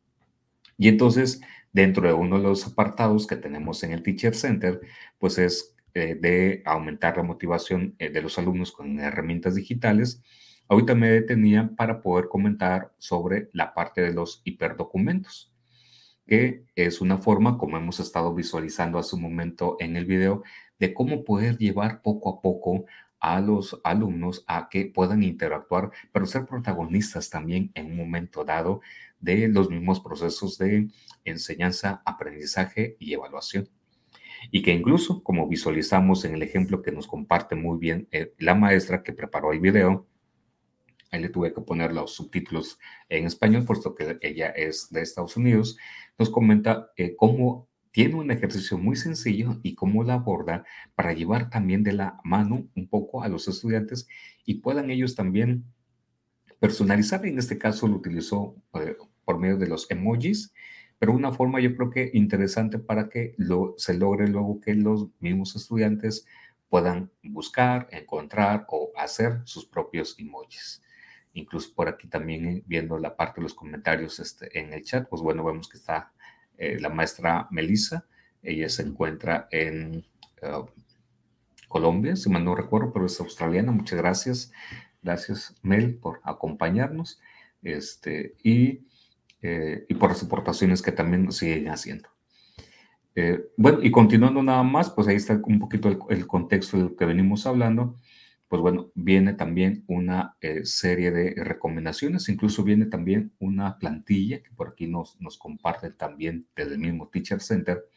[0.78, 1.40] Y entonces,
[1.72, 4.80] dentro de uno de los apartados que tenemos en el Teacher Center,
[5.18, 10.22] pues es eh, de aumentar la motivación eh, de los alumnos con herramientas digitales.
[10.68, 15.52] Ahorita me detenía para poder comentar sobre la parte de los hiperdocumentos,
[16.26, 20.42] que es una forma, como hemos estado visualizando hace un momento en el video,
[20.82, 22.86] de cómo poder llevar poco a poco
[23.20, 28.80] a los alumnos a que puedan interactuar, pero ser protagonistas también en un momento dado
[29.20, 30.88] de los mismos procesos de
[31.24, 33.68] enseñanza, aprendizaje y evaluación.
[34.50, 38.56] Y que incluso, como visualizamos en el ejemplo que nos comparte muy bien eh, la
[38.56, 40.08] maestra que preparó el video,
[41.12, 45.36] ahí le tuve que poner los subtítulos en español, puesto que ella es de Estados
[45.36, 45.78] Unidos,
[46.18, 51.50] nos comenta eh, cómo tiene un ejercicio muy sencillo y cómo la aborda para llevar
[51.50, 54.08] también de la mano un poco a los estudiantes
[54.44, 55.64] y puedan ellos también
[56.58, 57.24] personalizar.
[57.26, 60.52] En este caso lo utilizó eh, por medio de los emojis,
[60.98, 65.08] pero una forma yo creo que interesante para que lo, se logre luego que los
[65.20, 66.26] mismos estudiantes
[66.70, 70.82] puedan buscar, encontrar o hacer sus propios emojis.
[71.34, 75.06] Incluso por aquí también eh, viendo la parte de los comentarios este, en el chat,
[75.08, 76.12] pues bueno, vemos que está
[76.62, 78.06] eh, la maestra Melissa,
[78.42, 80.04] ella se encuentra en
[80.42, 80.66] uh,
[81.68, 83.72] Colombia, si mal no recuerdo, pero es australiana.
[83.72, 84.52] Muchas gracias.
[85.02, 87.20] Gracias, Mel, por acompañarnos.
[87.62, 88.86] Este, y
[89.42, 92.08] eh, y por las aportaciones que también siguen haciendo.
[93.16, 96.96] Eh, bueno, y continuando nada más, pues ahí está un poquito el, contexto de lo
[96.96, 97.96] que venimos hablando.
[98.52, 104.50] Pues bueno, viene también una eh, serie de recomendaciones, incluso viene también una plantilla que
[104.50, 107.88] por aquí nos, nos comparten también desde el mismo Teacher Center,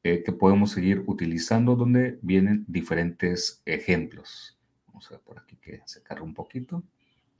[0.00, 4.56] que podemos seguir utilizando donde vienen diferentes ejemplos.
[4.86, 6.84] Vamos a ver por aquí que se carga un poquito.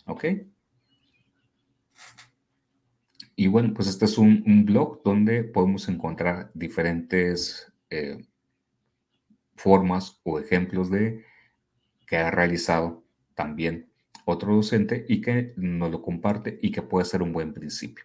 [0.07, 0.25] ¿Ok?
[3.37, 8.27] Y bueno, pues este es un, blog donde podemos encontrar diferentes eh,
[9.55, 11.33] formas o ejemplos de
[12.07, 13.91] que ha realizado también
[14.25, 18.05] otro docente y que nos lo comparte y que puede ser un buen principio.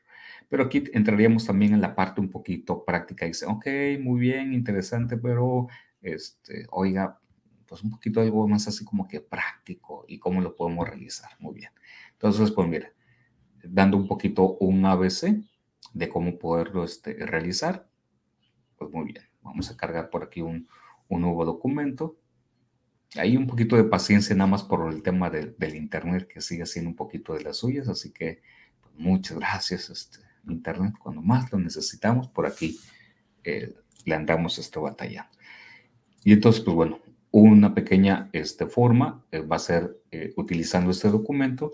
[0.50, 3.66] Pero aquí entraríamos también en la parte un poquito práctica dice, ok,
[4.02, 5.68] muy bien, interesante, pero
[6.02, 7.20] este, oiga,
[7.68, 11.30] pues un poquito algo más así como que práctico y cómo lo podemos realizar.
[11.40, 11.72] Muy bien.
[12.14, 12.92] Entonces, pues mira,
[13.64, 15.44] dando un poquito un ABC
[15.94, 17.88] de cómo poderlo este, realizar.
[18.78, 20.68] Pues muy bien, vamos a cargar por aquí un,
[21.10, 22.18] nuevo documento.
[23.16, 26.92] Hay un poquito de paciencia nada más por el tema del internet que sigue siendo
[26.92, 28.42] un poquito de las suyas, así que
[28.82, 30.94] pues, muchas gracias este, internet.
[31.00, 32.78] Cuando más lo necesitamos, por aquí
[33.44, 33.74] eh,
[34.06, 35.32] le andamos este, batallando.
[36.24, 37.00] Y entonces, pues bueno,
[37.32, 41.74] una pequeña este, forma eh, va a ser eh, utilizando este documento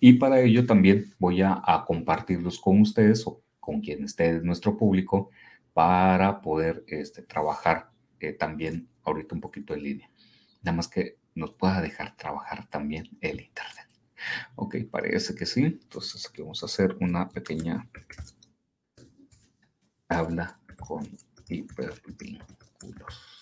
[0.00, 5.30] y para ello también voy a, compartirlos con ustedes o con quien esté nuestro público
[5.72, 7.88] para poder este, trabajar
[8.38, 10.11] también ahorita un poquito en línea.
[10.62, 13.88] Nada más que nos pueda dejar trabajar también el Internet.
[14.54, 15.62] Ok, parece que sí.
[15.64, 17.88] Entonces aquí vamos a hacer una pequeña
[20.06, 21.08] tabla con
[21.48, 23.32] hipervínculos.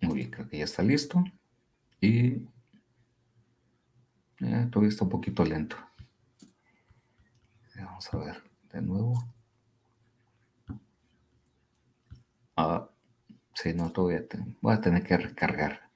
[0.00, 1.22] Muy bien, creo que ya está listo.
[2.00, 2.48] Y
[4.40, 5.76] eh, todavía está un poquito lento.
[7.76, 9.31] Vamos a ver de nuevo.
[12.64, 12.88] Ah,
[13.54, 14.24] sí, no, todavía
[14.60, 15.90] voy a tener que recargar.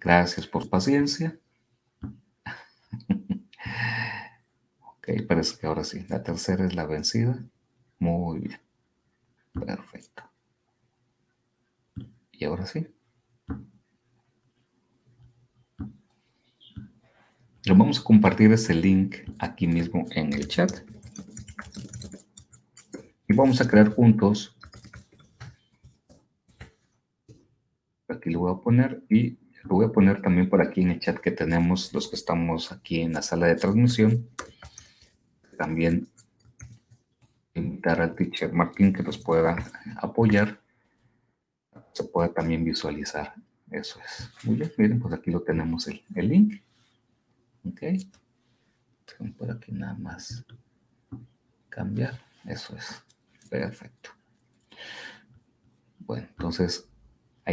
[0.00, 1.38] Gracias por paciencia.
[4.80, 6.04] ok, parece que ahora sí.
[6.08, 7.44] La tercera es la vencida.
[8.00, 8.60] Muy bien.
[9.52, 10.24] Perfecto.
[12.32, 12.88] Y ahora sí.
[17.62, 20.72] Le vamos a compartir ese link aquí mismo en el chat.
[23.28, 24.56] Y vamos a crear juntos.
[28.10, 31.00] Aquí lo voy a poner y lo voy a poner también por aquí en el
[31.00, 34.28] chat que tenemos los que estamos aquí en la sala de transmisión.
[35.56, 36.08] También
[37.54, 39.56] invitar al teacher Martín que nos pueda
[39.96, 40.60] apoyar
[41.92, 43.34] se puede también visualizar.
[43.70, 44.30] Eso es.
[44.44, 46.62] Muy bien, miren, pues aquí lo tenemos el, el link.
[47.64, 47.82] Ok.
[49.36, 50.44] Por aquí nada más
[51.68, 52.18] cambiar.
[52.44, 53.02] Eso es.
[53.48, 54.10] Perfecto.
[55.98, 56.89] Bueno, entonces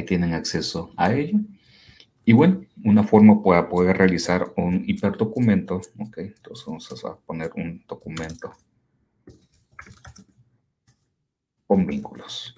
[0.03, 1.39] tienen acceso a ello.
[2.25, 5.81] Y bueno, una forma para poder realizar un hiperdocumento.
[5.97, 8.53] Ok, entonces vamos a poner un documento
[11.65, 12.55] con vínculos.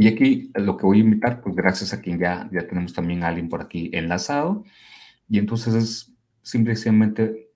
[0.00, 3.24] Y aquí lo que voy a invitar, pues gracias a quien ya, ya tenemos también
[3.24, 4.64] a alguien por aquí enlazado.
[5.28, 7.47] Y entonces es simplemente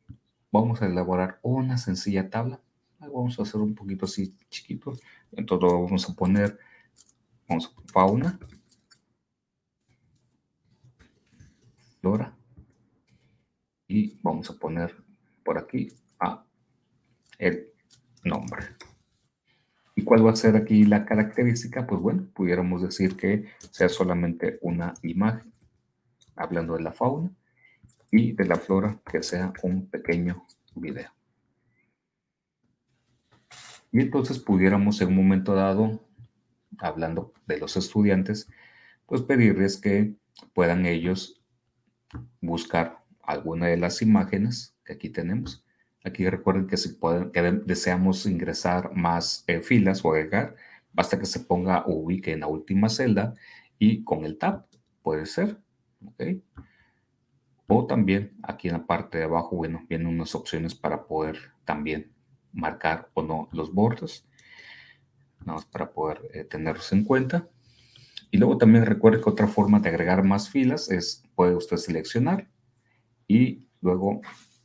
[0.52, 2.60] vamos a elaborar una sencilla tabla.
[3.00, 4.92] Vamos a hacer un poquito así chiquito.
[5.32, 6.58] Entonces vamos a poner,
[7.48, 8.38] vamos a poner fauna,
[12.00, 12.36] flora,
[13.88, 14.94] y vamos a poner
[15.44, 15.88] por aquí
[16.20, 16.44] a
[17.38, 17.72] el
[18.22, 18.62] nombre.
[19.94, 21.86] ¿Y cuál va a ser aquí la característica?
[21.86, 25.52] Pues bueno, pudiéramos decir que sea solamente una imagen,
[26.36, 27.30] hablando de la fauna,
[28.12, 30.46] y de la flora que sea un pequeño
[30.76, 31.10] video.
[33.90, 36.06] Y entonces pudiéramos en un momento dado,
[36.78, 38.48] hablando de los estudiantes,
[39.06, 40.14] pues pedirles que
[40.54, 41.42] puedan ellos
[42.40, 45.64] buscar alguna de las imágenes que aquí tenemos
[46.04, 50.56] Aquí recuerden que si pueden, que deseamos ingresar más eh, filas o agregar,
[50.92, 53.34] basta que se ponga ubique en la última celda
[53.78, 54.66] y con el tab
[55.02, 55.58] puede ser.
[56.04, 56.22] ¿ok?
[57.74, 62.12] O también aquí en la parte de abajo, bueno, vienen unas opciones para poder también
[62.52, 64.26] marcar o no los bordes.
[65.40, 67.48] Nada más para poder eh, tenerlos en cuenta.
[68.30, 72.46] Y luego también recuerde que otra forma de agregar más filas es, puede usted seleccionar
[73.26, 74.20] y luego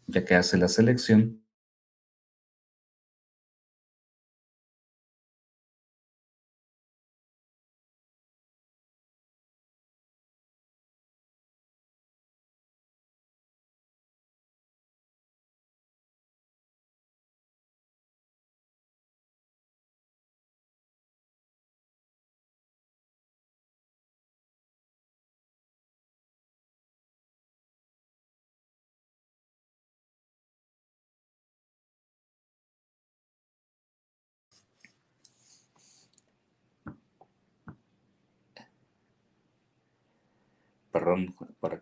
[0.07, 1.41] ya que hace la selección,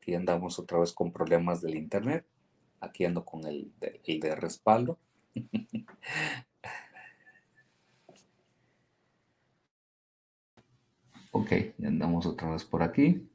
[0.06, 2.28] aquí andamos otra vez con problemas del internet.
[2.80, 4.99] Aquí ando con el de, el de respaldo.
[11.32, 11.51] ok,
[11.84, 13.28] andamos otra vez por aquí.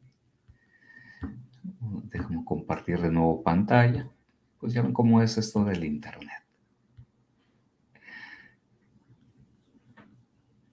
[2.05, 4.09] Déjame compartir de nuevo pantalla.
[4.61, 6.45] Pues ya ven cómo es esto del internet.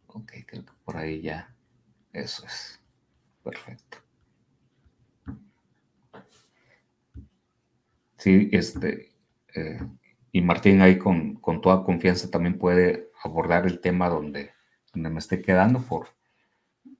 [0.05, 1.51] Ok, creo que por ahí ya.
[2.13, 2.79] Eso es.
[3.43, 4.06] Perfecto.
[8.27, 9.13] Sí, este,
[9.55, 9.79] eh,
[10.33, 14.51] y Martín ahí con, con, toda confianza también puede abordar el tema donde,
[14.93, 16.09] donde me esté quedando por,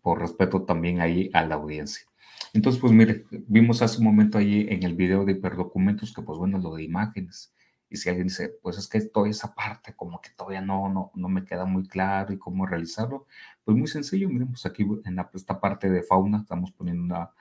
[0.02, 2.08] por respeto también ahí a la audiencia.
[2.54, 6.40] Entonces, pues mire, vimos hace un momento ahí en el video de hiperdocumentos que pues
[6.40, 7.54] bueno, lo de imágenes.
[7.90, 11.12] Y si alguien dice, pues es que toda esa parte como que todavía no, no,
[11.14, 13.26] no me queda muy claro y cómo realizarlo,
[13.66, 17.32] pues muy sencillo, miren, pues aquí en esta parte de fauna estamos poniendo una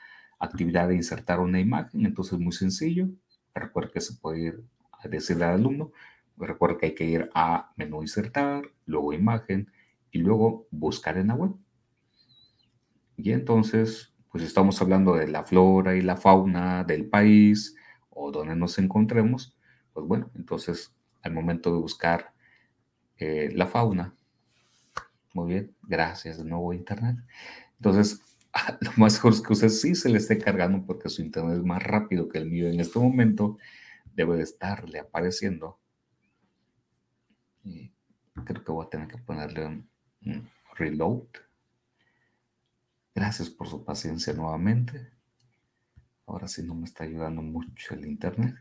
[0.41, 3.09] actividad de insertar una imagen, entonces muy sencillo,
[3.61, 5.93] Recuerda que se puede ir a decirle al alumno,
[6.39, 9.71] Recuerda que hay que ir a menú insertar, luego imagen
[10.11, 11.53] y luego buscar en la web.
[13.17, 17.75] Y entonces, pues estamos hablando de la flora y la fauna del país
[18.11, 19.57] o donde nos encontremos.
[19.95, 22.35] Pues bueno, entonces al momento de buscar
[23.17, 24.15] eh, la fauna,
[25.33, 27.17] muy bien, gracias de nuevo Internet.
[27.79, 28.21] Entonces,
[28.81, 31.83] lo más mejor que usted sí se le esté cargando porque su Internet es más
[31.83, 33.59] rápido que el mío en este momento.
[34.15, 35.79] Debe de estarle apareciendo.
[37.65, 37.93] Y
[38.45, 41.27] creo que voy a tener que ponerle un reload.
[43.15, 45.11] Gracias por su paciencia nuevamente.
[46.27, 48.55] Ahora sí no me está ayudando mucho el internet.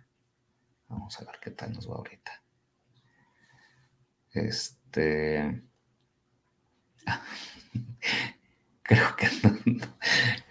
[0.88, 2.44] Vamos a ver qué tal nos va ahorita.
[4.34, 5.64] Este.
[8.86, 9.80] creo que no,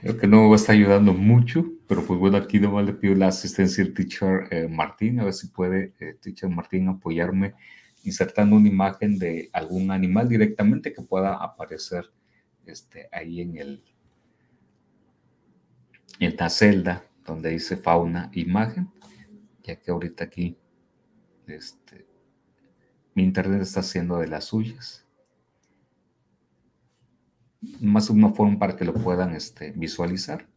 [0.01, 3.29] creo que no me está ayudando mucho, pero pues bueno, aquí nomás le pido la
[3.29, 7.55] asistencia del teacher eh, Martín, a ver si puede, eh, teacher Martín, apoyarme
[8.03, 12.11] insertando una imagen de algún animal directamente que pueda aparecer
[12.67, 13.85] este, ahí en el,
[16.19, 18.91] en la celda donde dice fauna imagen,
[19.63, 20.59] ya que ahorita aquí
[21.47, 22.07] este,
[23.15, 25.04] mi internet está haciendo de las suyas.
[27.81, 30.49] Más una forma para que lo puedan este, visualizar.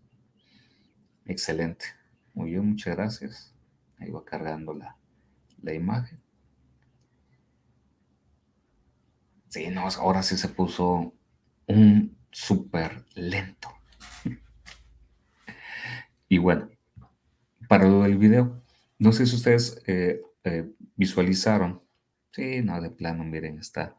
[1.25, 1.85] Excelente.
[2.33, 3.53] Muy bien, muchas gracias.
[3.99, 6.21] Ahí va cargando la, imagen.
[9.49, 11.13] Sí, no, ahora sí se puso
[11.67, 13.69] un súper lento.
[16.29, 16.69] Y bueno,
[17.69, 18.61] para lo del video,
[18.99, 21.81] no sé si ustedes eh, eh, visualizaron.
[22.31, 23.95] Sí, no, de plano, miren, está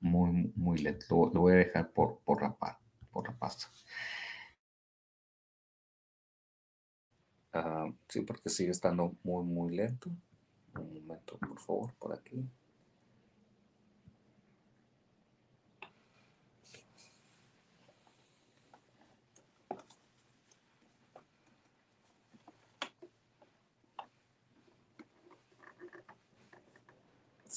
[0.00, 1.30] muy, muy lento.
[1.32, 2.56] Lo, voy a dejar por, por, la,
[3.10, 3.66] por la pasta.
[7.52, 10.10] Ah, sí, porque sigue estando muy, muy lento.
[10.74, 12.48] Un momento, por favor, por aquí.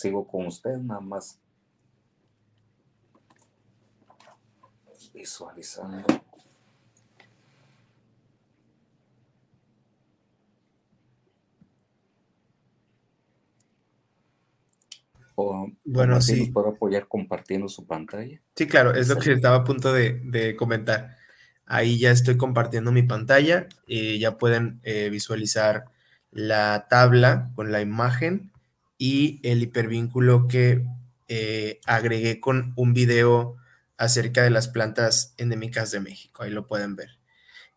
[0.04, 1.40] sigo con usted nada más
[5.14, 6.24] visualizando.
[15.36, 16.52] O, bueno, sí.
[16.52, 18.40] puedo apoyar compartiendo su pantalla.
[18.56, 21.18] Sí, claro, es lo que estaba a punto de, comentar.
[21.66, 25.86] Ahí ya estoy compartiendo mi pantalla y ya pueden eh, visualizar
[26.30, 28.52] la tabla con la imagen
[28.98, 30.86] y el hipervínculo que
[31.28, 33.56] eh, agregué con un video
[33.98, 36.44] acerca de las plantas endémicas de México.
[36.44, 37.20] Ahí lo pueden ver.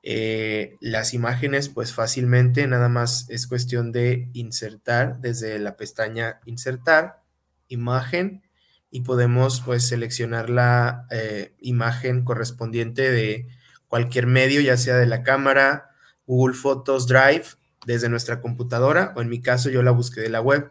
[0.03, 7.23] Eh, las imágenes, pues fácilmente, nada más es cuestión de insertar desde la pestaña insertar,
[7.69, 8.43] imagen,
[8.89, 13.49] y podemos pues seleccionar la eh, imagen correspondiente de
[13.89, 15.91] cualquier medio, ya sea de la cámara,
[16.27, 20.41] Google Fotos, Drive, desde nuestra computadora, o en mi caso yo la busqué de la
[20.41, 20.71] web.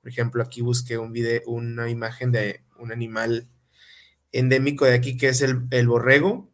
[0.00, 3.48] Por ejemplo, aquí busqué un video, una imagen de un animal
[4.32, 6.50] endémico de aquí que es el, borrego,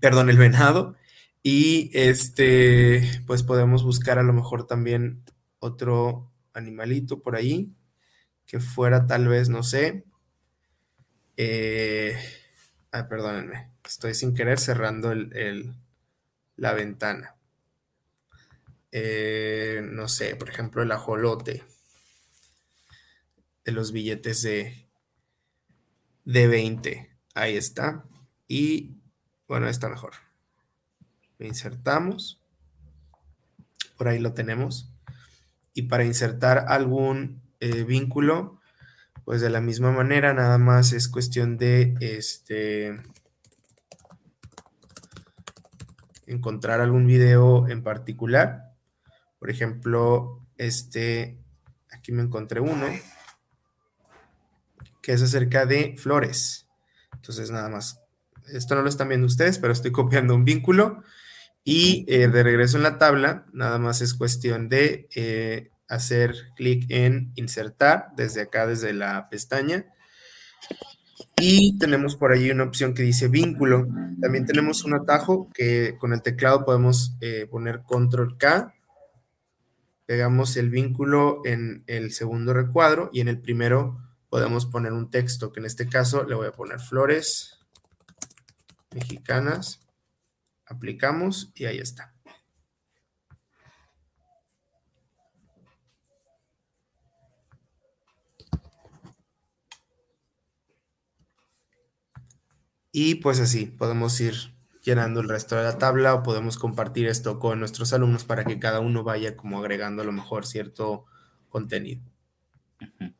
[0.00, 0.96] perdón, el venado.
[1.42, 5.24] Y este, pues podemos buscar a lo mejor también
[5.58, 7.72] otro animalito por ahí
[8.46, 10.04] que fuera tal vez, no sé.
[11.36, 12.16] Eh,
[12.92, 15.74] ah, perdónenme, estoy sin querer cerrando el,
[16.56, 17.36] la ventana.
[18.92, 21.64] Eh, no sé, por ejemplo, el ajolote
[23.64, 24.89] de los billetes de,
[26.24, 27.10] de 20.
[27.34, 28.04] Ahí está.
[28.46, 28.96] Y
[29.48, 30.12] bueno, está mejor.
[31.38, 32.42] Lo insertamos.
[33.96, 34.92] Por ahí lo tenemos.
[35.74, 38.60] Y para insertar algún eh, vínculo,
[39.24, 43.00] pues de la misma manera, nada más es cuestión de este
[46.26, 48.72] encontrar algún video en particular.
[49.38, 51.38] Por ejemplo, este,
[51.90, 52.86] aquí me encontré uno
[55.02, 56.66] que es acerca de flores.
[57.14, 58.00] Entonces, nada más.
[58.52, 61.02] Esto no lo están viendo ustedes, pero estoy copiando un vínculo.
[61.62, 66.86] Y eh, de regreso en la tabla, nada más es cuestión de eh, hacer clic
[66.88, 69.86] en insertar desde acá, desde la pestaña.
[71.36, 73.86] Y tenemos por ahí una opción que dice vínculo.
[74.20, 78.74] También tenemos un atajo que con el teclado podemos eh, poner control K.
[80.06, 83.98] Pegamos el vínculo en el segundo recuadro y en el primero
[84.30, 87.58] podemos poner un texto, que en este caso le voy a poner flores
[88.92, 89.80] mexicanas,
[90.64, 92.14] aplicamos y ahí está.
[102.92, 104.34] Y pues así podemos ir
[104.82, 108.58] llenando el resto de la tabla o podemos compartir esto con nuestros alumnos para que
[108.58, 111.06] cada uno vaya como agregando a lo mejor cierto
[111.48, 112.02] contenido.
[113.00, 113.19] Uh.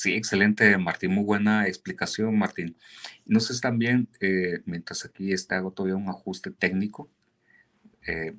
[0.00, 1.12] Sí, excelente, Martín.
[1.12, 2.74] Muy buena explicación, Martín.
[3.26, 7.10] No sé también, eh, mientras aquí está, hago todavía un ajuste técnico.
[8.06, 8.34] Eh,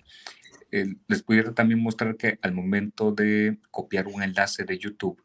[1.08, 5.24] les pudiera también mostrar que al momento de copiar un enlace de YouTube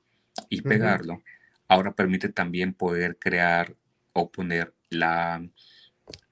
[0.51, 1.22] y pegarlo,
[1.68, 3.74] ahora permite también poder crear
[4.12, 5.43] o poner la,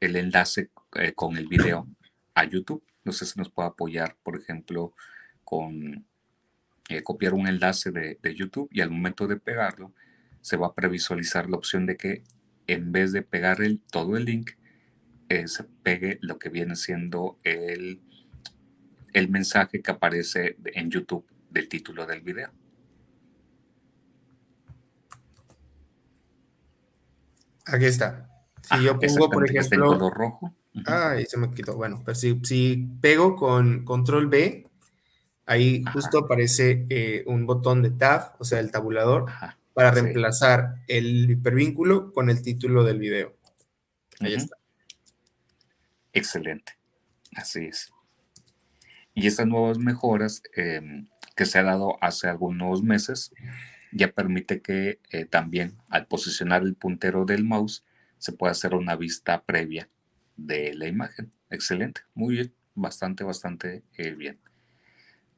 [0.01, 1.89] el enlace eh, con el video
[2.35, 2.85] a YouTube.
[3.05, 4.95] No sé si nos puede apoyar, por ejemplo,
[5.45, 6.07] con
[6.89, 9.93] eh, copiar un enlace de, YouTube y al momento de pegarlo
[10.41, 12.23] se va a previsualizar la opción de que
[12.67, 14.53] en vez de pegar el, todo el link,
[15.29, 18.01] eh, se pegue lo que viene siendo el,
[19.13, 22.51] el mensaje que aparece en YouTube del título del video.
[27.67, 28.29] Aquí está.
[28.63, 29.87] Si yo pongo, por ejemplo.
[29.87, 30.55] color rojo.
[30.87, 31.77] Ah, se me quitó.
[31.77, 34.67] Bueno, pero si, si pego con control B,
[35.47, 39.27] Ahí justo aparece eh, un botón de tab, o sea, el tabulador,
[39.75, 43.37] para reemplazar el hipervínculo con el título del video.
[44.21, 44.57] Ahí está.
[46.13, 46.79] Excelente.
[47.35, 47.93] Así es.
[49.15, 53.33] Y estas nuevas mejoras em, que se ha dado hace algunos meses
[53.93, 57.85] ya permite que eh, también al posicionar el puntero del mouse
[58.19, 59.89] se pueda hacer una vista previa
[60.37, 61.33] de la imagen.
[61.51, 62.03] Excelente.
[62.15, 62.55] Muy bien.
[62.75, 64.41] Bastante, bastante eh, bien.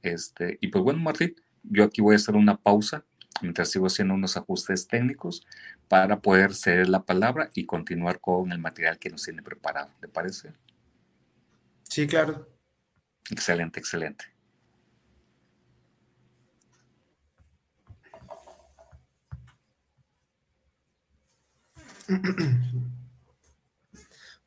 [0.07, 3.05] Este, y pues bueno, Martín, yo aquí voy a hacer una pausa
[3.43, 5.47] mientras sigo haciendo unos ajustes técnicos
[5.89, 9.91] para poder ceder la palabra y continuar con el material que nos tiene preparado.
[10.01, 10.53] ¿Te parece?
[11.85, 12.49] Sí, claro.
[13.31, 14.25] Excelente, excelente.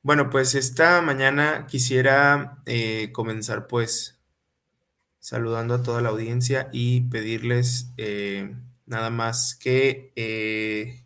[0.02, 4.19] Bueno, pues esta mañana quisiera eh, comenzar pues
[5.30, 8.56] saludando a toda la audiencia y pedirles eh,
[8.88, 11.06] nada más que eh,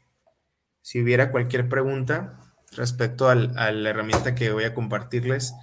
[0.81, 2.39] si hubiera cualquier pregunta
[2.71, 5.53] respecto a la herramienta que voy a compartirles,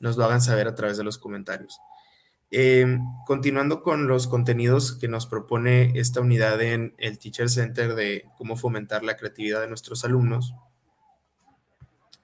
[0.00, 1.78] nos lo hagan saber a través de los comentarios.
[2.50, 8.24] Em, continuando con los contenidos que nos propone esta unidad en el Teacher Center de
[8.38, 10.54] cómo fomentar la creatividad de nuestros alumnos,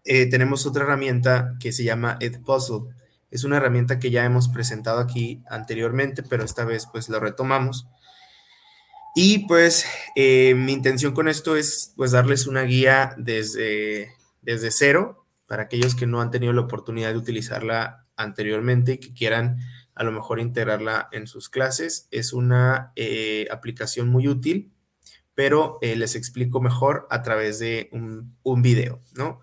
[0.04, 2.94] eh, tenemos otra herramienta que se llama Edpuzzle.
[3.32, 7.88] Es una herramienta que ya hemos presentado aquí anteriormente, pero esta vez pues lo retomamos.
[9.14, 14.12] Y pues eh, mi intención con esto es pues darles una guía desde,
[14.42, 19.14] desde cero para aquellos que no han tenido la oportunidad de utilizarla anteriormente y que
[19.14, 19.60] quieran
[19.94, 22.08] a lo mejor integrarla en sus clases.
[22.10, 24.74] Es una eh, aplicación muy útil,
[25.34, 29.40] pero eh, les explico mejor a través de un, un video, ¿no?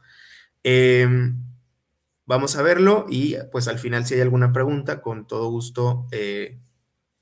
[2.29, 6.59] Vamos a verlo y pues al final si hay alguna pregunta, con todo gusto, eh,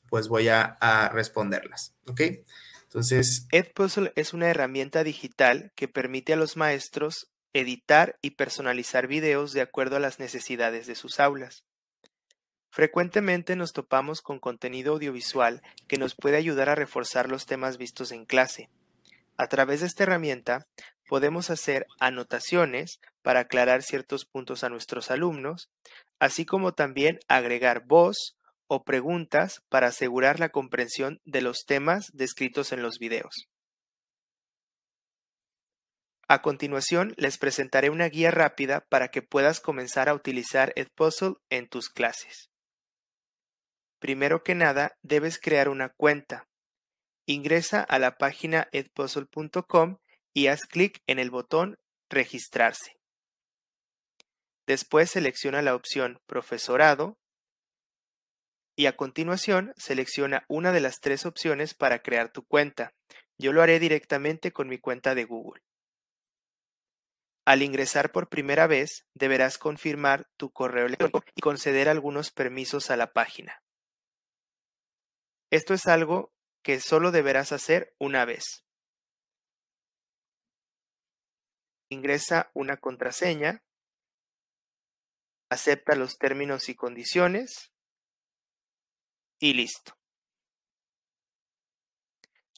[0.10, 1.96] pues voy a, responderlas.
[2.08, 2.22] ¿Ok?
[2.84, 3.48] Entonces...
[3.54, 9.62] Edpuzzle es una herramienta digital que permite a los maestros editar y personalizar videos de
[9.62, 11.64] acuerdo a las necesidades de sus aulas.
[12.70, 18.12] Frecuentemente nos topamos con contenido audiovisual que nos puede ayudar a reforzar los temas vistos
[18.12, 18.70] en clase.
[19.38, 20.68] A través de esta herramienta
[21.08, 25.70] podemos hacer anotaciones para aclarar ciertos puntos a nuestros alumnos,
[26.20, 28.38] así como también agregar voz
[28.68, 33.48] o preguntas para asegurar la comprensión de los temas descritos en los videos.
[36.30, 41.70] A continuación, les presentaré una guía rápida para que puedas comenzar a utilizar Edpuzzle en
[41.70, 42.50] tus clases.
[44.00, 46.48] Primero que nada, debes crear una cuenta.
[47.26, 49.98] Ingresa a la página edpuzzle.com
[50.38, 51.80] y haz clic en el botón
[52.12, 53.00] Registrarse.
[54.68, 57.18] Después selecciona la opción Profesorado
[58.76, 62.94] y a continuación selecciona una de las tres opciones para crear tu cuenta.
[63.40, 65.64] Yo lo haré directamente con mi cuenta de Google.
[67.44, 72.96] Al ingresar por primera vez, deberás confirmar tu correo electrónico y conceder algunos permisos a
[72.96, 73.64] la página.
[75.50, 76.32] Esto es algo
[76.62, 78.67] que solo deberás hacer una vez.
[81.90, 83.64] Ingresa una contraseña,
[85.50, 87.72] acepta los términos y condiciones
[89.40, 89.98] y listo.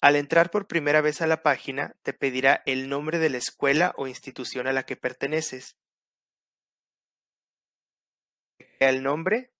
[0.01, 3.93] Al entrar por primera vez a la página, te pedirá el nombre de la escuela
[3.97, 5.75] o institución a la que perteneces.
[8.79, 9.51] El nombre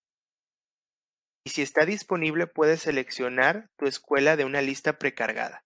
[1.43, 5.65] y si está disponible puedes seleccionar tu escuela de una lista precargada.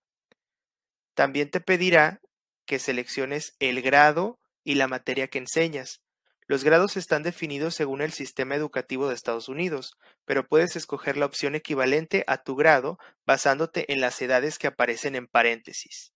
[1.13, 2.21] También te pedirá
[2.65, 6.01] que selecciones el grado y la materia que enseñas.
[6.47, 11.25] Los grados están definidos según el sistema educativo de Estados Unidos, pero puedes escoger la
[11.25, 16.13] opción equivalente a tu grado basándote en las edades que aparecen en paréntesis.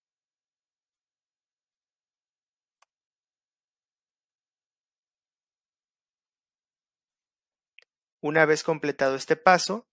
[8.20, 9.88] Una vez completado este paso,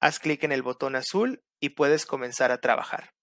[0.00, 3.17] haz clic en el botón azul y puedes comenzar a trabajar.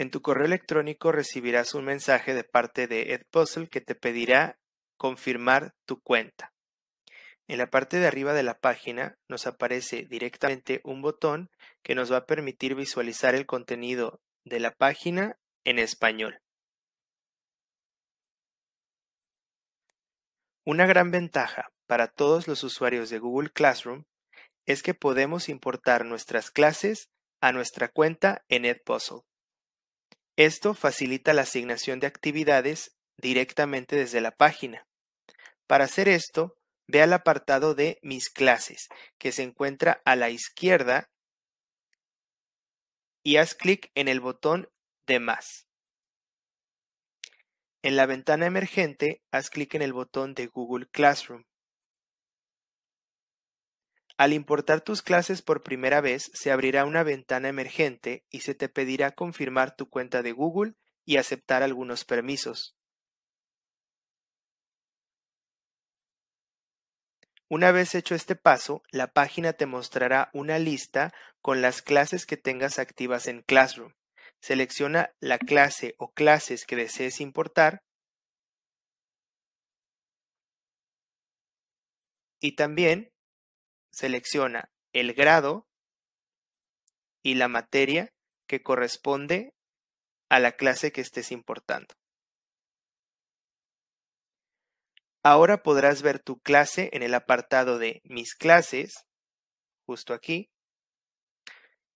[0.00, 4.58] En tu correo electrónico recibirás un mensaje de parte de Edpuzzle que te pedirá
[4.96, 6.54] confirmar tu cuenta.
[7.46, 11.50] En la parte de arriba de la página nos aparece directamente un botón
[11.82, 16.40] que nos va a permitir visualizar el contenido de la página en español.
[20.64, 24.04] Una gran ventaja para todos los usuarios de Google Classroom
[24.64, 27.10] es que podemos importar nuestras clases
[27.42, 29.29] a nuestra cuenta en Edpuzzle.
[30.36, 34.86] Esto facilita la asignación de actividades directamente desde la página.
[35.66, 36.56] Para hacer esto,
[36.86, 41.10] ve al apartado de Mis clases, que se encuentra a la izquierda,
[43.22, 44.68] y haz clic en el botón
[45.06, 45.66] de Más.
[47.82, 51.44] En la ventana emergente, haz clic en el botón de Google Classroom.
[54.20, 58.68] Al importar tus clases por primera vez, se abrirá una ventana emergente y se te
[58.68, 60.74] pedirá confirmar tu cuenta de Google
[61.06, 62.76] y aceptar algunos permisos.
[67.48, 72.36] Una vez hecho este paso, la página te mostrará una lista con las clases que
[72.36, 73.94] tengas activas en Classroom.
[74.38, 77.84] Selecciona la clase o clases que desees importar
[82.38, 83.09] y también
[83.90, 85.66] selecciona el grado
[87.22, 88.12] y la materia
[88.46, 89.54] que corresponde
[90.28, 91.94] a la clase que estés importando.
[95.22, 99.06] Ahora podrás ver tu clase en el apartado de Mis clases,
[99.84, 100.50] justo aquí,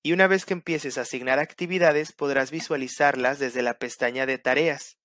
[0.02, 4.98] y una vez que empieces a asignar actividades podrás visualizarlas desde la pestaña de Tareas.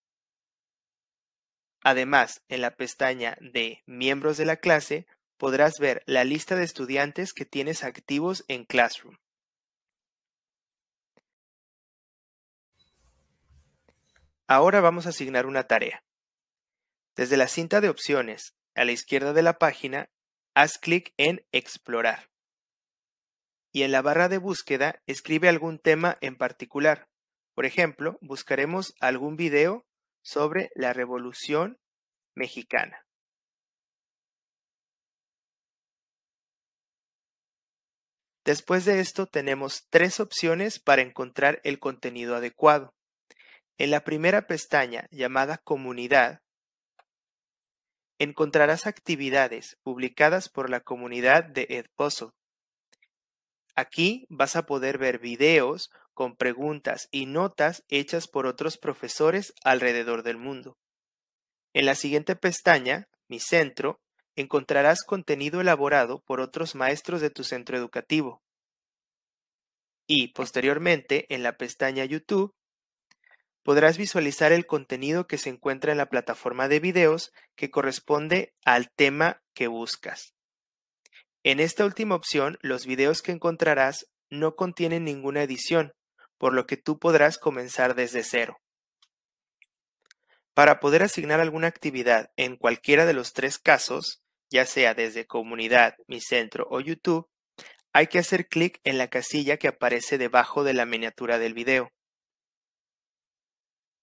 [1.81, 5.07] Además, en la pestaña de Miembros de la clase
[5.39, 9.15] podrás ver la lista de estudiantes que tienes activos en Classroom.
[14.47, 16.03] Ahora vamos a asignar una tarea.
[17.15, 20.09] Desde la cinta de opciones a la izquierda de la página,
[20.53, 22.29] haz clic en Explorar.
[23.71, 27.07] Y en la barra de búsqueda escribe algún tema en particular.
[27.53, 29.85] Por ejemplo, buscaremos algún video
[30.21, 31.79] sobre la Revolución
[32.35, 33.09] Mexicana.
[38.45, 42.93] Después de esto tenemos tres opciones para encontrar el contenido adecuado.
[43.77, 46.41] En la primera pestaña llamada Comunidad,
[48.17, 52.31] encontrarás actividades publicadas por la comunidad de Edpuzzle.
[53.75, 60.23] Aquí vas a poder ver videos con preguntas y notas hechas por otros profesores alrededor
[60.23, 60.77] del mundo.
[61.73, 64.01] En la siguiente pestaña, Mi Centro,
[64.41, 68.41] encontrarás contenido elaborado por otros maestros de tu centro educativo.
[70.07, 72.55] Y posteriormente, en la pestaña YouTube,
[73.63, 78.89] podrás visualizar el contenido que se encuentra en la plataforma de videos que corresponde al
[78.89, 80.33] tema que buscas.
[81.43, 85.93] En esta última opción, los videos que encontrarás no contienen ninguna edición,
[86.37, 88.59] por lo que tú podrás comenzar desde cero.
[90.53, 95.95] Para poder asignar alguna actividad en cualquiera de los tres casos, ya sea desde Comunidad,
[96.08, 97.28] Mi Centro o YouTube,
[97.93, 101.89] hay que hacer clic en la casilla que aparece debajo de la miniatura del video.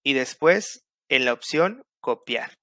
[0.03, 2.53] Y después en la opción Copiar.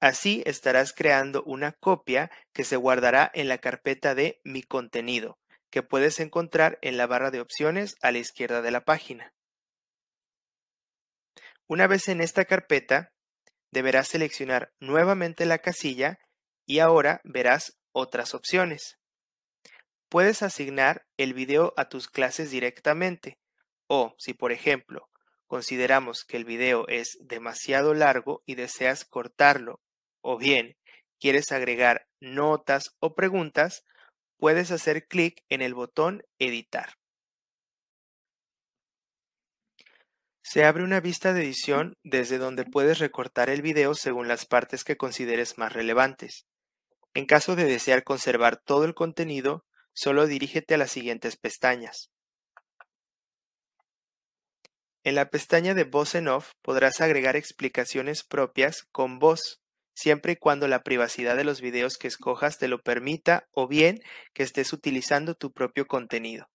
[0.00, 5.38] Así estarás creando una copia que se guardará en la carpeta de Mi contenido,
[5.70, 9.32] que puedes encontrar en la barra de opciones a la izquierda de la página.
[11.66, 13.12] Una vez en esta carpeta,
[13.72, 16.18] deberás seleccionar nuevamente la casilla
[16.66, 18.98] y ahora verás otras opciones.
[20.08, 23.38] Puedes asignar el video a tus clases directamente
[23.86, 25.10] o, si por ejemplo,
[25.46, 29.80] consideramos que el video es demasiado largo y deseas cortarlo
[30.20, 30.76] o bien
[31.20, 33.84] quieres agregar notas o preguntas,
[34.36, 36.94] puedes hacer clic en el botón Editar.
[40.42, 44.84] Se abre una vista de edición desde donde puedes recortar el video según las partes
[44.84, 46.46] que consideres más relevantes.
[47.14, 52.10] En caso de desear conservar todo el contenido, solo dirígete a las siguientes pestañas.
[55.04, 59.60] En la pestaña de Voz en Off podrás agregar explicaciones propias con voz,
[59.94, 64.00] siempre y cuando la privacidad de los videos que escojas te lo permita o bien
[64.32, 66.48] que estés utilizando tu propio contenido.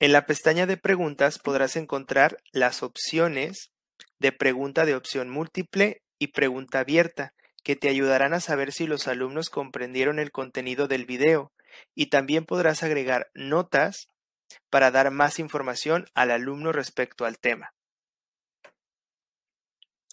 [0.00, 3.70] En la pestaña de preguntas podrás encontrar las opciones
[4.18, 7.34] de pregunta de opción múltiple y pregunta abierta,
[7.64, 11.52] que te ayudarán a saber si los alumnos comprendieron el contenido del video
[11.94, 14.08] y también podrás agregar notas
[14.70, 17.74] para dar más información al alumno respecto al tema.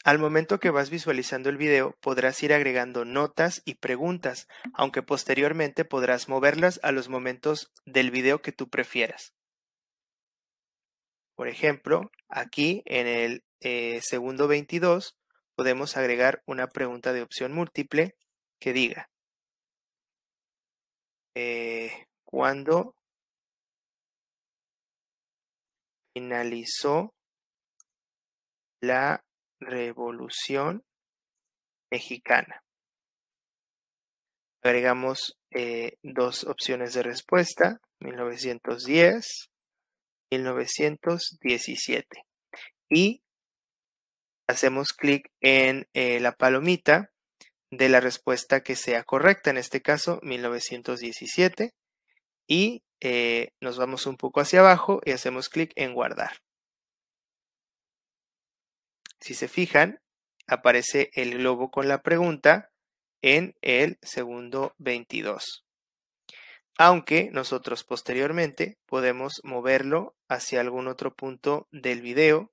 [0.04, 5.86] Al momento que vas visualizando el video, podrás ir agregando notas y preguntas, aunque posteriormente
[5.86, 9.36] podrás moverlas a los momentos del video que tú prefieras.
[11.36, 15.16] Por ejemplo, aquí en el eh, segundo 22
[15.56, 18.16] podemos agregar una pregunta de opción múltiple
[18.60, 19.10] que diga,
[21.36, 22.96] eh, ¿cuándo
[26.14, 27.14] finalizó
[28.82, 29.24] la
[29.60, 30.84] Revolución
[31.92, 32.64] Mexicana.
[34.64, 39.50] Agregamos eh, dos opciones de respuesta, 1910,
[40.32, 42.24] 1917.
[42.90, 43.22] Y
[44.52, 47.12] hacemos clic en eh, la palomita
[47.72, 51.74] de la respuesta que sea correcta, en este caso 1917,
[52.48, 56.38] y eh, nos vamos un poco hacia abajo y hacemos clic en guardar.
[59.20, 60.02] Si se fijan,
[60.48, 62.72] aparece el globo con la pregunta
[63.22, 65.66] en el segundo 22.
[66.78, 72.52] Aunque nosotros posteriormente podemos moverlo hacia algún otro punto del video,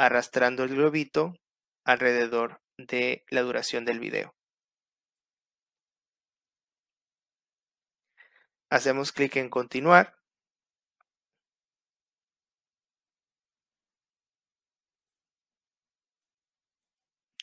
[0.00, 1.36] arrastrando el globito
[1.84, 4.34] alrededor de la duración del video.
[8.70, 10.16] Hacemos clic en continuar.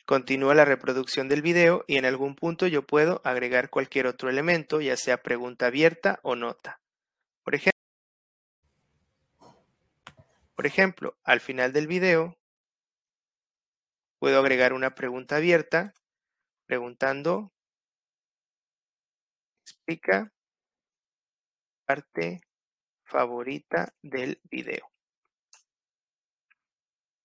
[0.04, 4.80] Continúa la reproducción del video y en algún punto yo puedo agregar cualquier otro elemento,
[4.80, 6.80] ya sea pregunta abierta o nota.
[7.44, 7.78] Por ejemplo,
[10.56, 12.36] por ejemplo, al final del video
[14.18, 15.94] puedo agregar una pregunta abierta
[16.66, 17.50] preguntando,
[19.64, 20.32] explica
[21.86, 22.40] parte
[23.04, 24.90] favorita del video.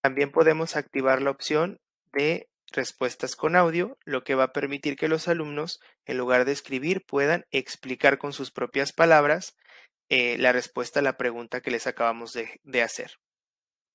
[0.02, 1.80] También podemos activar la opción
[2.14, 6.54] de respuestas con audio, lo que va a permitir que los alumnos, en lugar de
[6.54, 9.56] escribir, puedan explicar con sus propias palabras
[10.10, 13.12] eh, la respuesta a la pregunta que les acabamos de, de hacer.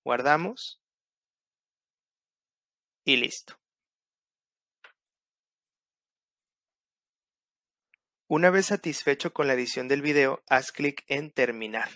[0.05, 0.80] Guardamos
[3.09, 3.54] y listo.
[8.26, 11.88] Una vez satisfecho con la edición del video, haz clic en Terminar.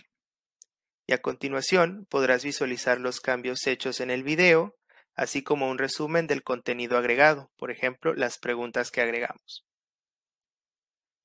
[1.06, 4.74] Y a continuación podrás visualizar los cambios hechos en el video,
[5.14, 9.66] así como un resumen del contenido agregado, por ejemplo, las preguntas que agregamos.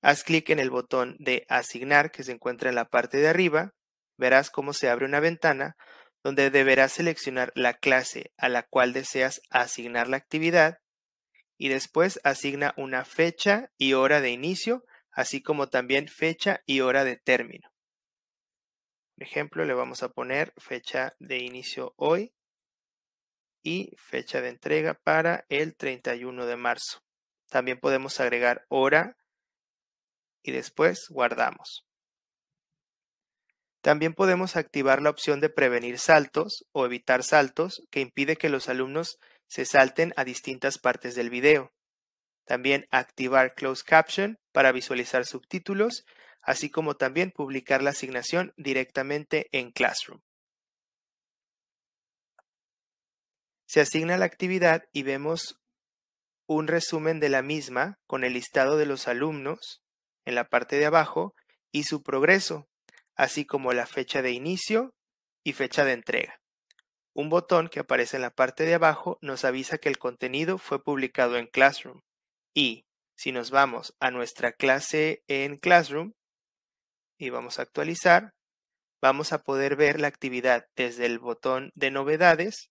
[0.02, 3.74] Haz clic en el botón de Asignar que se encuentra en la parte de arriba,
[4.18, 5.78] verás cómo se abre una ventana
[6.24, 10.80] donde deberás seleccionar la clase a la cual deseas asignar la actividad
[11.58, 14.84] y después asigna una fecha y hora de inicio
[15.18, 17.68] así como también fecha y hora de término.
[19.16, 22.36] Por ejemplo, le vamos a poner fecha de inicio hoy
[23.64, 27.02] y fecha de entrega para el 31 de marzo.
[27.50, 29.18] También podemos agregar hora
[30.44, 31.87] y después guardamos.
[33.88, 38.68] También podemos activar la opción de prevenir saltos o evitar saltos que impide que los
[38.68, 39.18] alumnos
[39.48, 41.72] se salten a distintas partes del video.
[42.44, 46.06] También activar Closed Caption para visualizar subtítulos,
[46.42, 50.20] así como también publicar la asignación directamente en Classroom.
[53.68, 55.62] Se asigna la actividad y vemos
[56.46, 59.82] un resumen de la misma con el listado de los alumnos
[60.26, 61.36] en la parte de abajo
[61.72, 62.68] y su progreso,
[63.18, 64.94] así como la fecha de inicio
[65.44, 66.40] y fecha de entrega.
[67.14, 70.84] Un botón que aparece en la parte de abajo nos avisa que el contenido fue
[70.84, 72.02] publicado en Classroom.
[72.54, 76.14] Y si nos vamos a nuestra clase en Classroom
[77.18, 78.36] y vamos a actualizar,
[79.02, 82.70] vamos a poder ver la actividad desde el botón de novedades,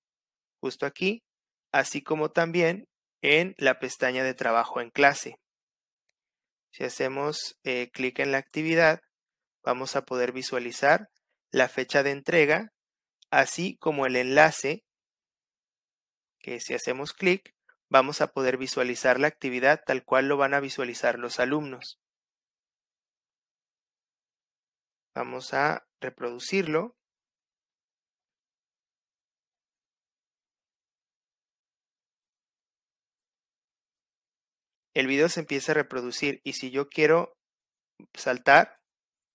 [0.60, 1.24] justo aquí,
[1.72, 2.86] así como también
[3.22, 5.40] en la pestaña de trabajo en clase.
[6.70, 9.00] Si hacemos eh, clic en la actividad,
[9.66, 11.10] vamos a poder visualizar
[11.50, 12.72] la fecha de entrega,
[13.30, 14.84] así como el enlace,
[16.38, 17.52] que si hacemos clic,
[17.90, 21.98] vamos a poder visualizar la actividad tal cual lo van a visualizar los alumnos.
[25.16, 26.94] Vamos a reproducirlo.
[34.94, 37.36] El video se empieza a reproducir y si yo quiero
[38.14, 38.78] saltar,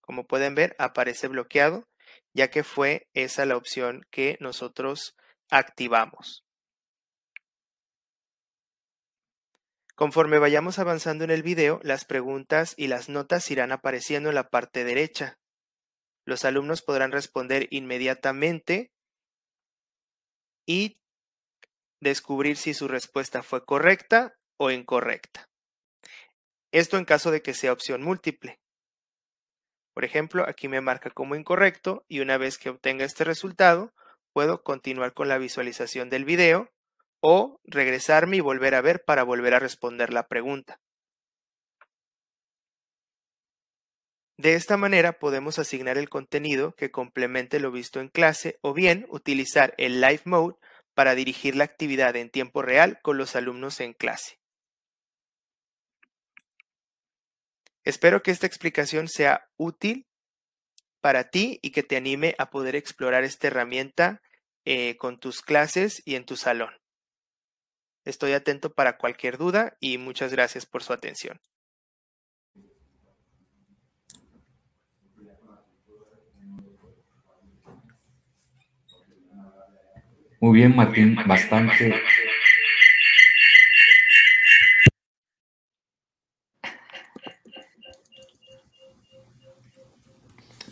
[0.02, 1.88] como pueden ver, aparece bloqueado,
[2.34, 5.16] ya que fue esa la opción que nosotros
[5.50, 6.44] activamos.
[9.96, 14.50] Conforme vayamos avanzando en el video, las preguntas y las notas irán apareciendo en la
[14.50, 15.38] parte derecha.
[16.26, 18.92] Los alumnos podrán responder inmediatamente
[20.66, 20.96] y
[22.00, 25.50] descubrir si su respuesta fue correcta o incorrecta.
[26.72, 28.60] Esto en caso de que sea opción múltiple.
[29.94, 33.94] Por ejemplo, aquí me marca como incorrecto y una vez que obtenga este resultado,
[34.34, 36.72] puedo continuar con la visualización del video
[37.20, 40.80] o regresarme y volver a ver para volver a responder la pregunta.
[44.38, 49.06] De esta manera podemos asignar el contenido que complemente lo visto en clase o bien
[49.10, 50.56] utilizar el Live Mode
[50.96, 54.41] para dirigir la actividad en tiempo real con los alumnos en clase.
[57.84, 60.06] Espero que esta explicación sea útil
[61.02, 64.22] para ti y que te anime a poder explorar esta herramienta
[64.66, 66.72] eh, con tus clases y en tu salón.
[68.06, 71.40] Estoy atento para cualquier duda y muchas gracias por su atención.
[80.40, 82.02] Muy bien, Martín, bastante.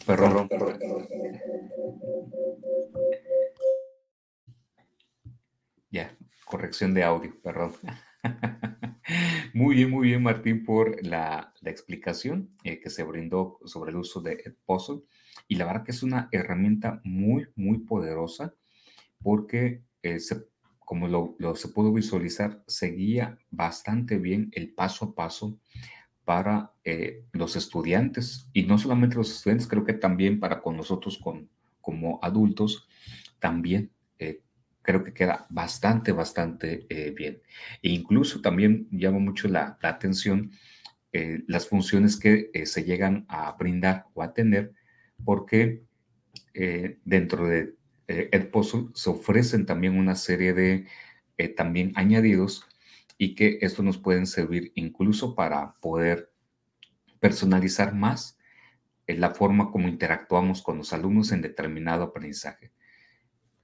[0.10, 0.80] Perdón, perdón.
[5.92, 7.74] Ya, corrección de audio, perdón.
[9.54, 14.22] Muy bien, muy bien, Martín, por la, explicación eh, que se brindó sobre el uso
[14.22, 15.02] de Edpuzzle.
[15.48, 18.54] Y la verdad que es una herramienta muy, muy poderosa
[19.22, 20.20] porque, eh,
[20.80, 25.60] como lo, se pudo visualizar, seguía bastante bien el paso a paso
[26.30, 31.18] para eh, los estudiantes y no solamente los estudiantes, creo que también para con nosotros
[31.18, 31.50] con,
[31.82, 32.88] como adultos,
[33.40, 34.44] también eh,
[34.84, 36.86] creo que queda bastante, bastante
[37.18, 37.42] bien.
[37.82, 40.52] E incluso también llama mucho la, atención
[41.48, 44.74] las funciones que se llegan a brindar o a tener,
[45.26, 45.82] porque
[47.06, 47.74] dentro de
[48.10, 50.88] eh, Edpuzzle se ofrecen también una serie de
[51.38, 52.66] eh, también añadidos
[53.22, 56.32] y que esto nos pueden servir incluso para poder
[57.20, 58.38] personalizar más
[59.08, 62.72] la forma como interactuamos con los alumnos en determinado aprendizaje.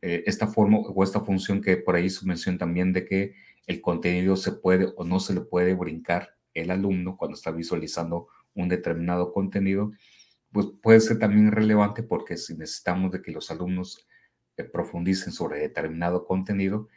[0.02, 3.34] Eh, esta forma o esta función que por ahí se menciona también de que
[3.66, 8.28] el contenido se puede o no se le puede brincar el alumno cuando está visualizando
[8.56, 9.94] un determinado contenido,
[10.52, 14.06] pues puede ser también relevante porque si necesitamos de que los alumnos
[14.74, 16.90] profundicen sobre determinado contenido,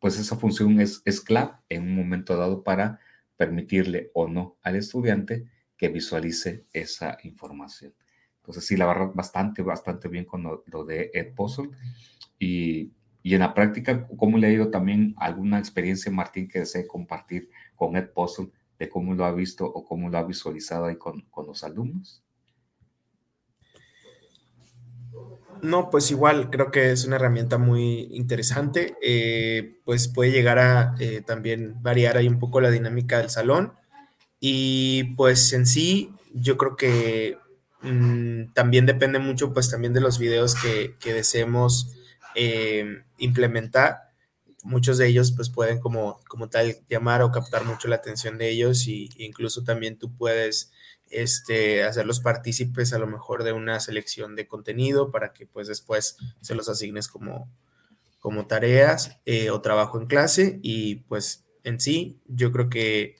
[0.00, 3.00] pues esa función es, es clave en un momento dado para
[3.36, 7.94] permitirle o no al estudiante que visualice esa información.
[8.38, 11.70] Entonces, sí, la verdad, bastante, bastante bien con lo, de Edpuzzle.
[12.38, 12.92] Y,
[13.22, 17.50] y en la práctica, ¿cómo le ha ido también alguna experiencia, Martín, que desee compartir
[17.74, 21.46] con Edpuzzle de cómo lo ha visto o cómo lo ha visualizado ahí con, con
[21.46, 22.22] los alumnos?
[25.62, 30.94] No, pues igual creo que es una herramienta muy interesante, eh, pues puede llegar a
[30.98, 33.72] eh, también variar ahí un poco la dinámica del salón
[34.40, 37.38] y pues en sí yo creo que
[37.82, 41.96] mm, también depende mucho pues también de los videos que, deseemos
[42.34, 44.02] eh, implementar.
[44.62, 48.50] Muchos de ellos pues pueden como, como tal llamar o captar mucho la atención de
[48.50, 50.72] ellos y incluso también tú puedes
[51.10, 56.16] este, hacerlos partícipes a lo mejor de una selección de contenido para que pues después
[56.40, 57.48] se los asignes como,
[58.20, 63.16] como tareas eh, o trabajo en clase y pues en sí yo creo que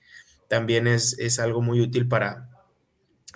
[0.48, 2.48] también es, algo muy útil para,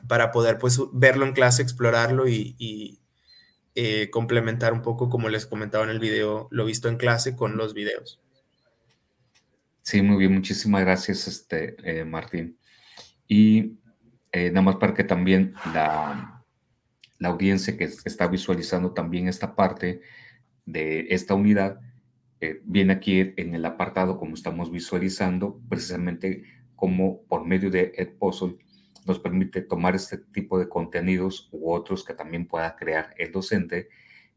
[0.09, 2.97] para poder pues verlo en clase, explorarlo y,
[3.77, 7.57] eh, complementar un poco como les comentaba en el video, lo visto en clase con
[7.57, 8.21] los videos.
[9.83, 12.59] Sí, muy bien, muchísimas gracias, este, eh, Martín.
[13.27, 13.79] Y
[14.33, 16.45] eh, nada más para que también la,
[17.19, 20.01] la audiencia que está visualizando también esta parte
[20.67, 21.81] de esta unidad,
[22.41, 28.57] eh, viene aquí en el apartado como estamos visualizando, precisamente como por medio de Edpuzzle
[29.07, 33.89] nos permite tomar este tipo de contenidos u otros que también pueda crear el docente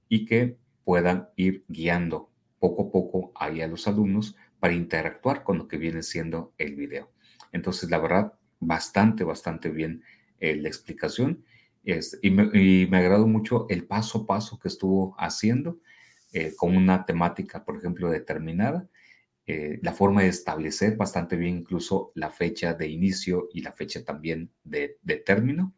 [0.10, 2.30] y que puedan ir guiando
[2.60, 6.76] poco a poco ahí a los alumnos para interactuar con lo que viene siendo el
[6.76, 7.12] video.
[7.52, 8.34] Entonces, la verdad,
[8.68, 10.04] bastante, bastante bien
[10.40, 11.44] eh, la explicación.
[11.84, 15.80] y, me, y, me, agradó mucho el paso a paso que estuvo haciendo
[16.32, 18.88] eh, con una temática, por ejemplo, determinada
[19.46, 24.04] eh, la forma de establecer bastante bien incluso la fecha de inicio y la fecha
[24.06, 25.76] también de, de término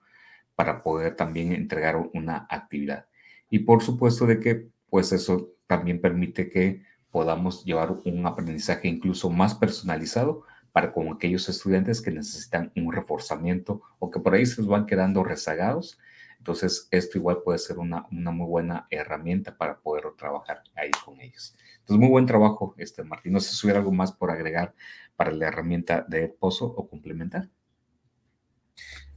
[0.55, 3.07] para poder también entregar una actividad.
[3.49, 9.29] Y por supuesto de que pues eso también permite que podamos llevar un aprendizaje incluso
[9.31, 10.43] más personalizado
[10.76, 15.23] para con aquellos estudiantes que necesitan un reforzamiento o que por ahí se van quedando
[15.23, 15.97] rezagados.
[16.38, 21.21] Entonces, esto igual puede ser una, una muy buena herramienta para poder trabajar ahí con
[21.21, 21.55] ellos.
[21.80, 23.32] Entonces, muy buen trabajo, este Martín.
[23.32, 24.76] No sé si hubiera algo más por agregar
[25.15, 27.47] para la herramienta de Pozo o complementar.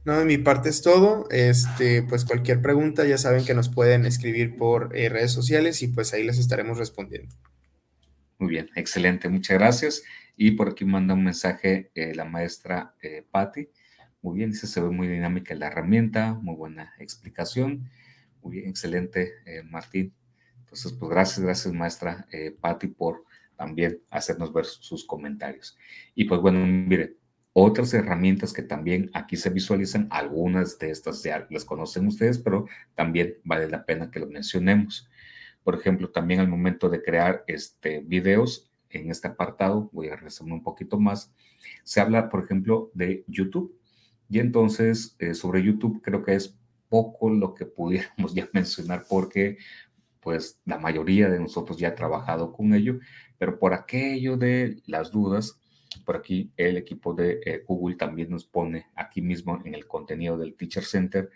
[0.05, 1.27] No, de mi parte es todo.
[1.29, 5.89] Este, pues cualquier pregunta ya saben que nos pueden escribir por eh, redes sociales y
[5.89, 7.35] pues ahí les estaremos respondiendo.
[8.39, 10.03] Muy bien, excelente, muchas gracias.
[10.37, 13.67] Y por aquí manda un mensaje eh, la maestra eh, Patti.
[14.21, 17.89] Muy bien, dice, se ve muy dinámica la herramienta, muy buena explicación.
[18.41, 20.13] Muy bien, excelente, eh, Martín.
[20.61, 23.25] Entonces, pues gracias, gracias, maestra eh, Patti, por
[23.57, 25.77] también hacernos ver sus comentarios.
[26.15, 27.17] Y pues bueno, mire,
[27.51, 32.67] otras herramientas que también aquí se visualizan, algunas de estas ya las conocen ustedes, pero
[32.95, 35.09] también vale la pena que lo mencionemos.
[35.63, 40.53] Por ejemplo, también al momento de crear este, videos, en este apartado, voy a resumir
[40.53, 41.31] un poquito más,
[41.83, 43.77] se habla, por ejemplo, de YouTube.
[44.29, 46.57] Y entonces, eh, sobre YouTube creo que es
[46.89, 49.57] poco lo que pudiéramos ya mencionar porque
[50.19, 52.99] pues la mayoría de nosotros ya ha trabajado con ello,
[53.37, 55.59] pero por aquello de las dudas,
[56.05, 60.37] por aquí el equipo de eh, Google también nos pone aquí mismo en el contenido
[60.37, 61.29] del Teacher Center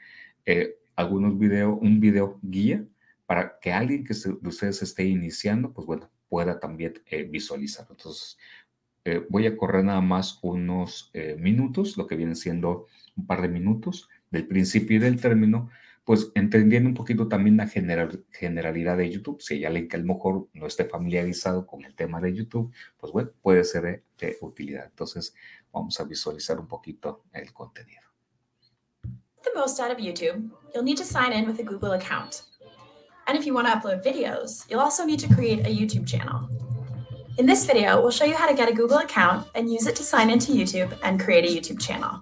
[0.46, 2.86] eh, algunos videos, un video guía
[3.26, 7.86] para que alguien que de ustedes esté iniciando, pues bueno, pueda también eh, visualizar.
[7.90, 8.38] Entonces,
[9.06, 13.42] eh, voy a correr nada más unos eh, minutos, lo que viene siendo un par
[13.42, 15.70] de minutos del principio y del término,
[16.04, 19.42] pues entendiendo un poquito también la general, generalidad de YouTube.
[19.42, 22.74] Si hay alguien que a lo mejor no esté familiarizado con el tema de YouTube,
[22.98, 24.86] pues bueno, puede ser de, de utilidad.
[24.86, 25.34] Entonces,
[25.72, 28.04] vamos a visualizar un poquito el contenido.
[29.44, 32.44] the most out of YouTube, you'll need to sign in with a Google account.
[33.34, 36.48] And if you want to upload videos, you'll also need to create a YouTube channel.
[37.40, 39.96] In this video, we'll show you how to get a Google account and use it
[39.96, 42.22] to sign into YouTube and create a YouTube channel.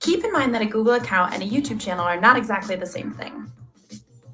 [0.00, 2.84] Keep in mind that a Google account and a YouTube channel are not exactly the
[2.84, 3.50] same thing.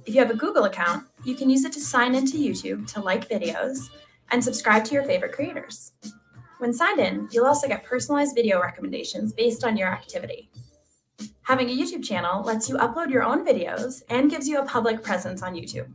[0.04, 3.00] If you have a Google account, you can use it to sign into YouTube to
[3.00, 3.90] like videos
[4.32, 5.92] and subscribe to your favorite creators.
[6.58, 10.50] When signed in, you'll also get personalized video recommendations based on your activity.
[11.48, 15.02] Having a YouTube channel lets you upload your own videos and gives you a public
[15.02, 15.88] presence on YouTube.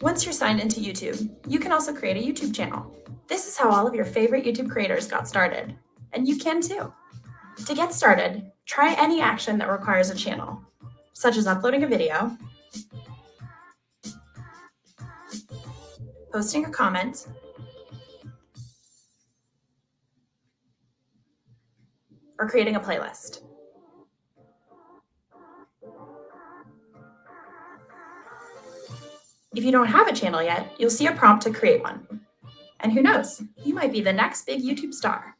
[0.00, 2.90] Once you're signed into YouTube, you can also create a YouTube channel.
[3.28, 5.76] This is how all of your favorite YouTube creators got started,
[6.14, 6.90] and you can too.
[7.66, 10.62] To get started, try any action that requires a channel,
[11.12, 12.38] such as uploading a video,
[16.32, 17.26] posting a comment,
[22.38, 23.42] or creating a playlist.
[29.54, 32.20] If you don't have a channel yet, you'll see a prompt to create one.
[32.80, 35.36] And who knows, you might be the next big YouTube star.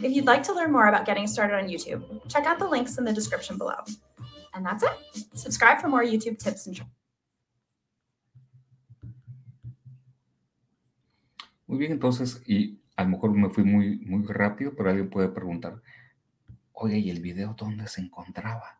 [0.00, 2.98] If you'd like to learn more about getting started on YouTube, check out the links
[2.98, 3.76] in the description below.
[4.54, 4.90] And that's it.
[5.34, 6.90] Subscribe for more YouTube tips and tricks.
[11.72, 15.30] Muy bien, entonces, y a lo mejor me fui muy, muy rápido, pero alguien puede
[15.30, 15.80] preguntar,
[16.74, 18.78] oye, ¿y el video dónde se encontraba?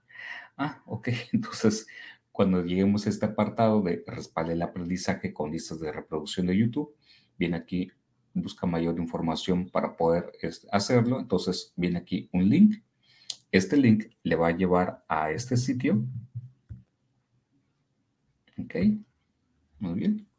[0.59, 1.87] Ah, ok, entonces,
[2.33, 6.95] cuando lleguemos a este apartado de respalde el aprendizaje con listas de reproducción de YouTube,
[7.39, 7.91] viene aquí,
[8.35, 12.83] busca mayor información para poder este, hacerlo, entonces viene aquí un link.
[13.51, 16.05] Este link le va a llevar a este sitio.
[18.59, 18.75] Ok,
[19.79, 20.32] muy bien.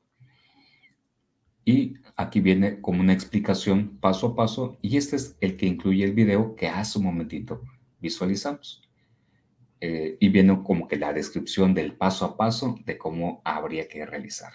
[1.65, 6.03] Y aquí viene como una explicación paso a paso y este es el que incluye
[6.03, 7.61] el video que hace un momentito
[7.99, 8.81] visualizamos.
[9.79, 14.05] Eh, y viene como que la descripción del paso a paso de cómo habría que
[14.05, 14.53] realizar.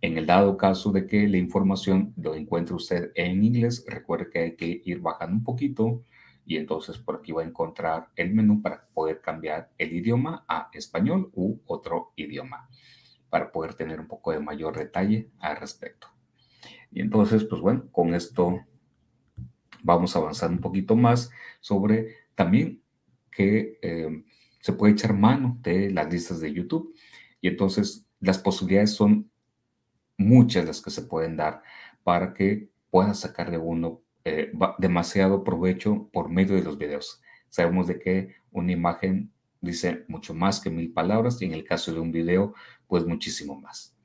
[0.00, 4.38] En el dado caso de que la información lo encuentre usted en inglés, recuerde que
[4.38, 6.04] hay que ir bajando un poquito
[6.44, 10.70] y entonces por aquí va a encontrar el menú para poder cambiar el idioma a
[10.72, 12.68] español u otro idioma
[13.28, 16.08] para poder tener un poco de mayor detalle al respecto.
[16.90, 18.64] Y entonces, pues bueno, con esto
[19.82, 21.30] vamos a avanzar un poquito más
[21.60, 22.82] sobre también
[23.30, 24.24] que eh,
[24.60, 26.94] se puede echar mano de las listas de YouTube.
[27.40, 29.30] Y entonces las posibilidades son
[30.16, 31.62] muchas las que se pueden dar
[32.02, 37.22] para que puedas sacarle uno eh, demasiado provecho por medio de los videos.
[37.48, 41.92] Sabemos de que una imagen dice mucho más que mil palabras y en el caso
[41.92, 42.54] de un video,
[42.86, 43.97] pues muchísimo más.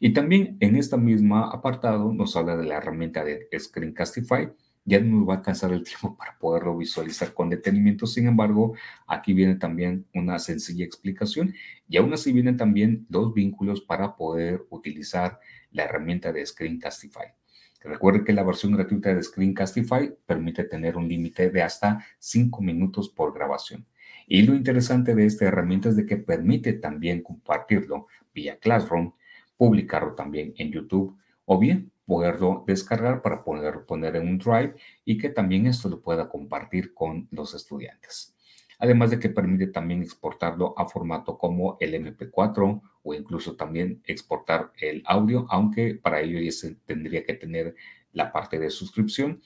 [0.00, 4.50] Y también en esta misma apartado nos habla de la herramienta de Screencastify.
[4.84, 8.06] Ya no nos va a alcanzar el tiempo para poderlo visualizar con detenimiento.
[8.06, 8.74] Sin embargo,
[9.06, 11.54] aquí viene también una sencilla explicación
[11.88, 17.34] y aún así vienen también dos vínculos para poder utilizar la herramienta de Screencastify.
[17.80, 23.08] Recuerde que la versión gratuita de Screencastify permite tener un límite de hasta 5 minutos
[23.08, 23.86] por grabación.
[24.26, 29.12] Y lo interesante de esta herramienta es de que permite también compartirlo vía Classroom,
[29.58, 35.18] publicarlo también en YouTube o bien poderlo descargar para poderlo poner en un Drive y
[35.18, 38.34] que también esto lo pueda compartir con los estudiantes.
[38.78, 44.72] Además de que permite también exportarlo a formato como el MP4 o incluso también exportar
[44.80, 47.74] el audio, aunque para ello ya se tendría que tener
[48.12, 49.42] la parte de suscripción,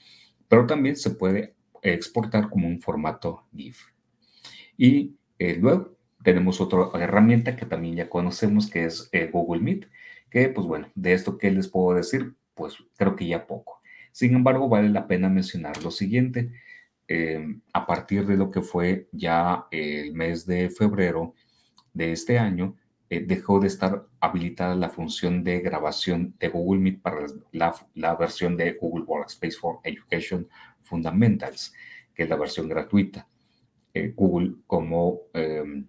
[0.47, 3.87] pero también se puede exportar como un formato GIF.
[4.77, 9.87] Y eh, luego tenemos otra herramienta que también ya conocemos, que es eh, Google Meet,
[10.29, 13.81] que pues bueno, de esto que les puedo decir, pues creo que ya poco.
[14.11, 16.51] Sin embargo, vale la pena mencionar lo siguiente.
[17.07, 21.35] Eh, a partir de lo que fue ya el mes de febrero
[21.93, 22.77] de este año,
[23.09, 28.57] dejó de estar habilitada la función de grabación de Google Meet para la, la, versión
[28.57, 30.47] de Google Workspace for Education
[30.81, 31.73] Fundamentals,
[32.15, 33.27] que es la versión gratuita.
[33.93, 35.87] Eh, Google como em,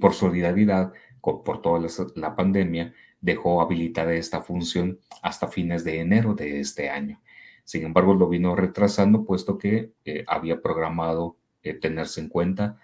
[0.00, 6.60] por solidaridad por toda la, pandemia dejó habilitada esta función hasta fines de enero de
[6.60, 7.22] este año.
[7.64, 12.78] Sin embargo, lo vino retrasando puesto que eh, había programado eh, tenerse en cuenta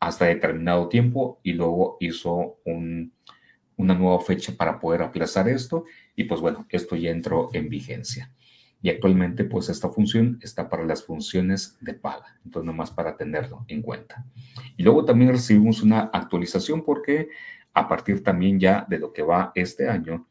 [0.00, 5.84] hasta determinado tiempo y luego hizo una nueva fecha para poder aplazar esto
[6.16, 8.32] y pues bueno, esto ya entró en vigencia.
[8.80, 12.38] Y actualmente, pues esta función está para las funciones de paga.
[12.44, 14.24] Entonces, nomás para tenerlo en cuenta.
[14.76, 17.28] Y luego también recibimos una actualización porque
[17.74, 20.26] a partir también ya de lo que va este año,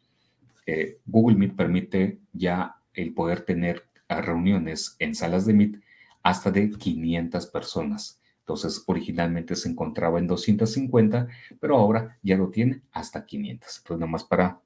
[0.65, 5.81] eh, Google Meet permite ya el poder tener reuniones en salas de Meet
[6.23, 8.21] hasta de 500 personas.
[8.39, 11.27] Entonces, originalmente se encontraba en 250,
[11.59, 13.77] pero ahora ya lo tiene hasta 500.
[13.79, 14.61] Entonces, nomás para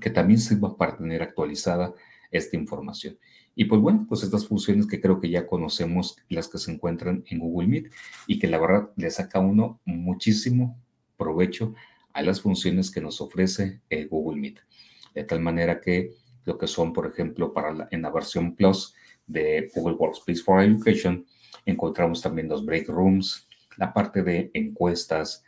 [0.00, 1.92] que también sirva para tener actualizada
[2.34, 3.18] esta información.
[3.54, 7.24] Y pues bueno, pues estas funciones que creo que ya conocemos, las que se encuentran
[7.28, 7.92] en Google Meet
[8.26, 10.76] y que la verdad le saca uno muchísimo
[11.16, 11.74] provecho
[12.12, 14.58] a las funciones que nos ofrece el Google Meet.
[15.14, 16.10] De tal manera que
[16.44, 18.94] lo que son, por ejemplo, para en la versión Plus
[19.26, 21.24] de Google Workspace for Education,
[21.64, 23.46] encontramos también los break rooms,
[23.76, 25.44] la parte de encuestas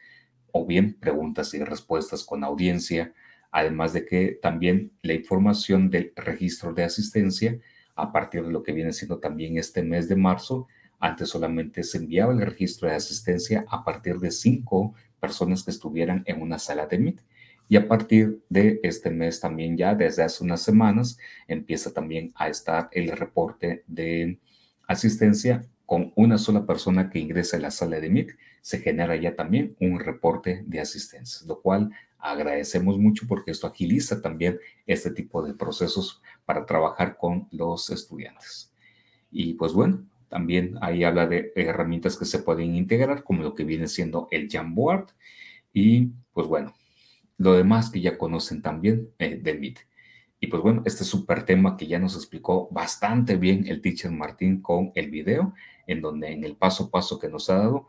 [0.52, 3.12] o bien preguntas y respuestas con audiencia,
[3.56, 7.58] además de que también la información del registro de asistencia,
[7.94, 10.66] a partir de lo que viene siendo también este mes de marzo,
[11.00, 16.22] antes solamente se enviaba el registro de asistencia a partir de cinco personas que estuvieran
[16.26, 17.22] en una sala de Meet.
[17.66, 21.16] Y a partir de este mes también ya, desde hace unas semanas,
[21.48, 24.38] empieza también a estar el reporte de
[24.86, 29.34] asistencia con una sola persona que ingresa a la sala de Meet, se genera ya
[29.34, 35.42] también un reporte de asistencia, lo cual agradecemos mucho porque esto agiliza también este tipo
[35.42, 38.72] de procesos para trabajar con los estudiantes.
[39.30, 43.64] Y pues bueno, también ahí habla de herramientas que se pueden integrar, como lo que
[43.64, 45.08] viene siendo el Jamboard.
[45.72, 46.74] Y pues bueno,
[47.38, 49.78] lo demás que ya conocen también eh, de Meet.
[50.40, 54.60] Y pues bueno, este súper tema que ya nos explicó bastante bien el teacher Martín
[54.60, 55.54] con el video,
[55.86, 57.86] en donde en el paso a paso que nos ha dado,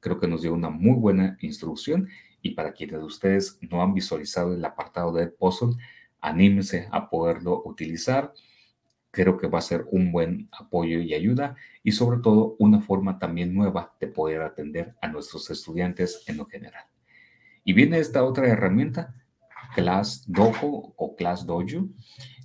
[0.00, 2.08] creo que nos dio una muy buena instrucción
[2.42, 5.76] y para quienes de ustedes no han visualizado el apartado de puzzle,
[6.20, 8.32] anímense a poderlo utilizar.
[9.10, 13.18] Creo que va a ser un buen apoyo y ayuda y sobre todo una forma
[13.18, 16.84] también nueva de poder atender a nuestros estudiantes en lo general.
[17.64, 19.14] Y viene esta otra herramienta,
[19.74, 21.88] Class Dojo o Class Dojo,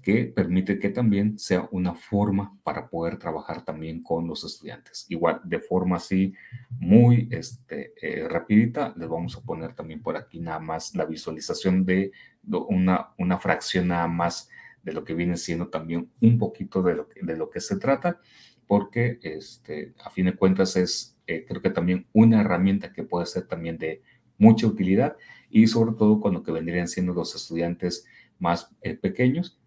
[0.05, 5.07] que permite que también sea una forma para poder trabajar también con los estudiantes.
[5.09, 6.31] Igual, de forma así
[6.77, 11.83] muy este, eh, rapidita, les vamos a poner también por aquí nada más la visualización
[11.85, 12.11] de
[12.47, 14.47] una, una fracción nada más
[14.83, 17.77] de lo que viene siendo también un poquito de lo que, de lo que se
[17.77, 18.21] trata,
[18.67, 23.25] porque este, a fin de cuentas es, eh, creo que también una herramienta que puede
[23.25, 24.03] ser también de
[24.37, 25.17] mucha utilidad
[25.49, 28.05] y sobre todo cuando que vendrían siendo los estudiantes
[28.37, 29.59] más eh, pequeños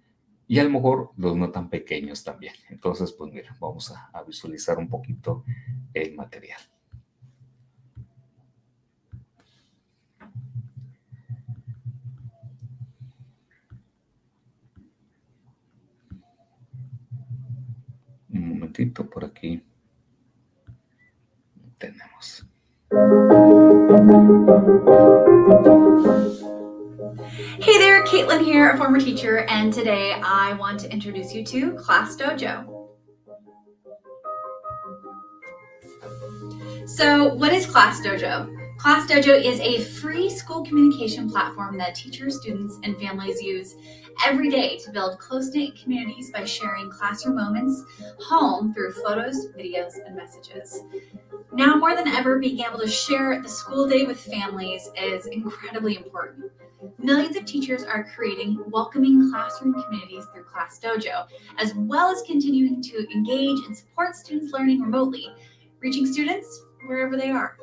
[0.48, 2.54] y a lo mejor los no tan pequeños también.
[2.70, 5.44] Entonces, pues mira, vamos a, visualizar un poquito
[5.92, 6.60] el material.
[18.30, 19.62] Un momentito por aquí.
[21.76, 22.46] tenemos.
[27.16, 31.72] Hey there, Caitlin here, a former teacher, and today I want to introduce you to
[31.72, 32.66] Class Dojo.
[36.86, 38.54] So, what is Class Dojo?
[38.76, 43.74] Class Dojo is a free school communication platform that teachers, students, and families use
[44.24, 47.84] every day to build close knit communities by sharing classroom moments
[48.20, 50.82] home through photos, videos, and messages.
[51.52, 55.96] Now, more than ever, being able to share the school day with families is incredibly
[55.96, 56.52] important.
[56.98, 61.26] Millions of teachers are creating welcoming classroom communities through Class Dojo,
[61.58, 65.26] as well as continuing to engage and support students learning remotely,
[65.80, 67.56] reaching students wherever they are.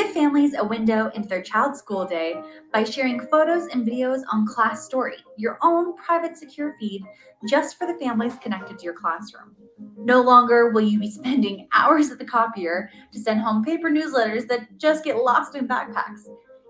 [0.00, 2.34] Give families a window into their child's school day
[2.72, 7.02] by sharing photos and videos on Class Story, your own private secure feed
[7.46, 9.54] just for the families connected to your classroom.
[9.98, 14.48] No longer will you be spending hours at the copier to send home paper newsletters
[14.48, 16.22] that just get lost in backpacks.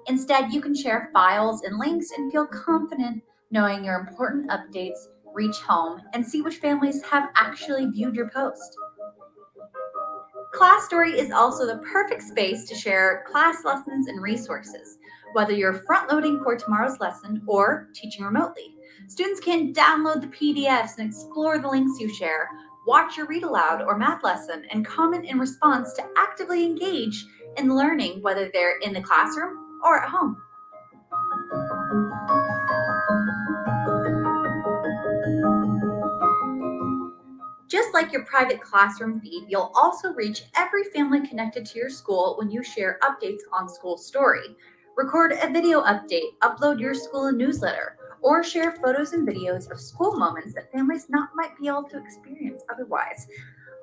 [0.09, 5.59] Instead, you can share files and links and feel confident knowing your important updates reach
[5.59, 8.77] home and see which families have actually viewed your post.
[10.53, 14.99] Class Story is also the perfect space to share class lessons and resources,
[15.33, 18.75] whether you're front loading for tomorrow's lesson or teaching remotely.
[19.07, 22.49] Students can download the PDFs and explore the links you share,
[22.85, 27.25] watch your read aloud or math lesson, and comment in response to actively engage
[27.57, 30.37] in learning, whether they're in the classroom or at home.
[37.71, 42.35] Just like your private classroom feed, you'll also reach every family connected to your school
[42.37, 44.57] when you share updates on School Story.
[44.97, 50.17] Record a video update, upload your school newsletter, or share photos and videos of school
[50.17, 53.29] moments that families not might be able to experience otherwise.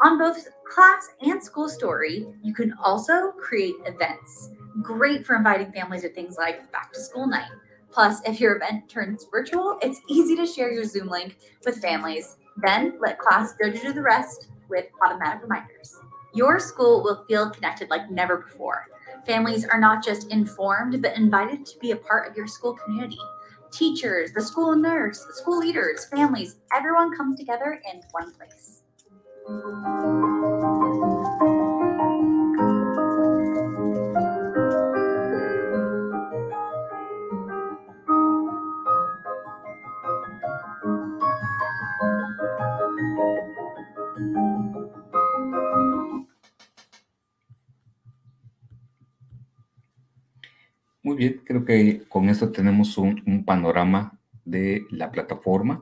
[0.04, 4.50] On both class and school story, you can also create events.
[4.82, 7.50] Great for inviting families to things like back to school night.
[7.90, 12.36] Plus, if your event turns virtual, it's easy to share your Zoom link with families
[12.62, 15.96] then let class go to do the rest with automatic reminders.
[16.34, 18.86] Your school will feel connected like never before.
[19.26, 23.18] Families are not just informed, but invited to be a part of your school community.
[23.72, 28.82] Teachers, the school nurse, school leaders, families, everyone comes together in one place.
[51.08, 55.82] Muy bien, creo que con esto tenemos un, un, panorama de la plataforma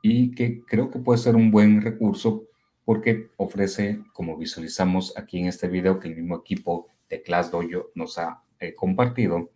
[0.00, 2.44] y que creo que puede ser un buen recurso
[2.84, 7.90] porque ofrece, como visualizamos aquí en este video que el mismo equipo de Class Dojo
[7.96, 9.50] nos ha eh, compartido,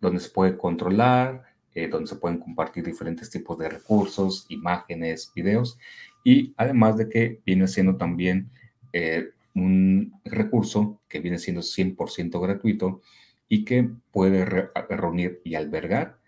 [0.00, 5.78] donde se puede controlar, eh, donde se pueden compartir diferentes tipos de recursos, imágenes, videos
[6.24, 8.50] y además de que viene siendo también
[8.92, 13.02] eh, un recurso que viene siendo 100% gratuito
[13.48, 16.18] y que puede re reunir y albergar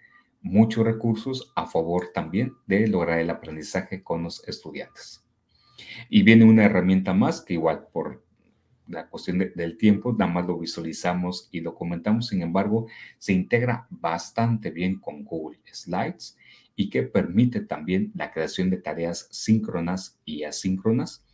[0.41, 5.25] muchos recursos a favor también de lograr el aprendizaje con los estudiantes.
[6.09, 8.23] Y viene una herramienta más que igual por
[8.87, 12.87] la cuestión de, del tiempo, nada más lo visualizamos y lo comentamos, sin embargo,
[13.19, 16.37] se integra bastante bien con Google Slides
[16.75, 21.25] y que permite también la creación de tareas síncronas y asíncronas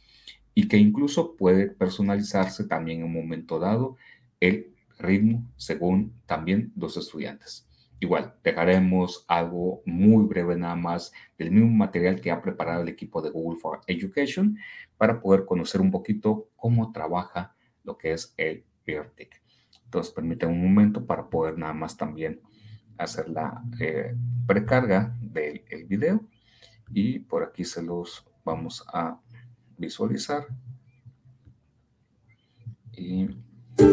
[0.55, 3.97] y que incluso puede personalizarse también en un momento dado
[4.41, 4.74] el
[5.05, 7.69] ritmo según también los estudiantes.
[8.01, 13.23] Igual, dejaremos algo muy breve nada más del mismo material que ha preparado el equipo
[13.23, 14.59] de Google for Education
[14.99, 19.43] para poder conocer un poquito cómo trabaja lo que es el PeerTick.
[19.85, 22.41] Entonces, permiten un momento para poder nada más también
[22.99, 24.15] hacer la eh,
[24.47, 26.21] precarga del el video
[26.91, 29.21] y por aquí se los vamos a
[29.79, 30.47] visualizar.
[32.93, 33.29] Y
[33.79, 33.91] Ok.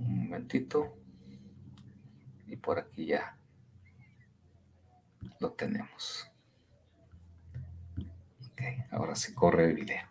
[0.00, 0.96] Un momentito.
[2.46, 3.36] Y por aquí ya
[5.40, 6.26] lo tenemos.
[8.52, 10.08] Ok, ahora sí corre el video.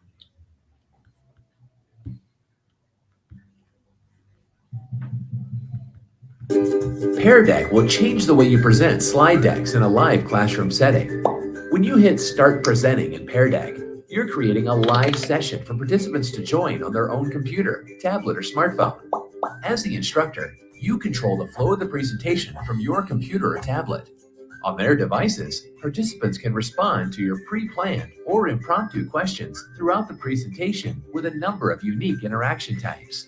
[7.17, 11.21] Pear Deck will change the way you present slide decks in a live classroom setting.
[11.71, 13.75] When you hit Start Presenting in Pear Deck,
[14.17, 18.41] you're creating a live session for participants to join on their own computer, tablet, or
[18.41, 18.99] smartphone.
[19.63, 24.09] As the instructor, you control the flow of the presentation from your computer or tablet.
[24.63, 31.03] On their devices, participants can respond to your pre-planned or impromptu questions throughout the presentation
[31.13, 33.27] with a number of unique interaction types.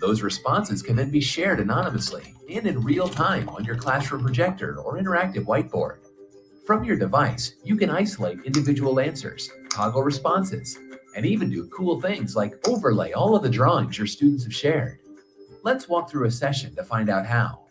[0.00, 4.80] Those responses can then be shared anonymously and in real time on your classroom projector
[4.80, 5.98] or interactive whiteboard.
[6.64, 10.78] From your device, you can isolate individual answers, toggle responses,
[11.16, 15.00] and even do cool things like overlay all of the drawings your students have shared.
[15.64, 17.66] Let's walk through a session to find out how.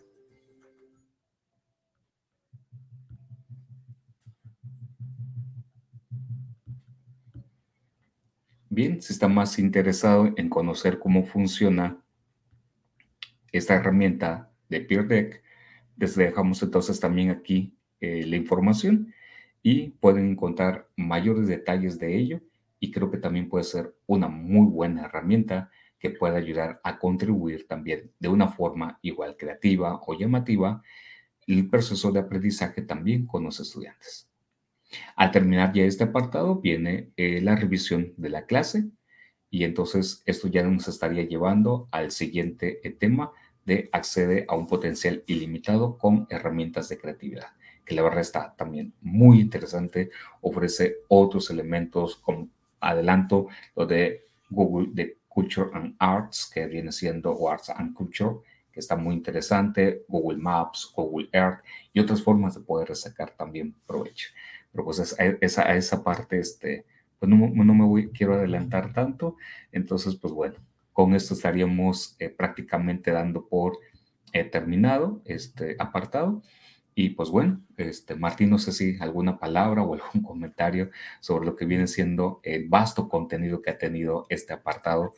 [8.68, 11.96] Bien, si está más interesado en conocer cómo funciona
[13.52, 15.42] esta herramienta de Peer Deck,
[15.96, 19.14] les dejamos entonces también aquí eh, la información
[19.62, 22.40] y pueden encontrar mayores detalles de ello
[22.78, 27.66] y creo que también puede ser una muy buena herramienta que pueda ayudar a contribuir
[27.68, 30.82] también de una forma igual creativa o llamativa
[31.46, 34.28] el proceso de aprendizaje también con los estudiantes.
[35.16, 38.90] Al terminar ya este apartado viene eh, la revisión de la clase
[39.48, 43.30] y entonces esto ya nos estaría llevando al siguiente eh, tema
[43.64, 47.52] de accede a un potencial ilimitado con herramientas de creatividad,
[47.92, 50.10] que la verdad está también muy interesante,
[50.40, 52.48] ofrece otros elementos como
[52.80, 58.36] adelanto lo de Google de Culture and Arts, que viene siendo Arts and Culture,
[58.72, 61.60] que está muy interesante, Google Maps, Google Earth
[61.92, 64.28] y otras formas de poder sacar también provecho.
[64.72, 66.86] Pero pues esa, a esa parte, este,
[67.18, 69.36] pues no, no me voy, quiero adelantar tanto.
[69.70, 70.56] Entonces, pues bueno,
[70.94, 73.78] con esto estaríamos eh, prácticamente dando por
[74.32, 76.42] eh, terminado este apartado.
[76.94, 80.90] Y pues bueno, este, Martín, no sé si alguna palabra o algún comentario
[81.20, 85.14] sobre lo que viene siendo el vasto contenido que ha tenido este apartado,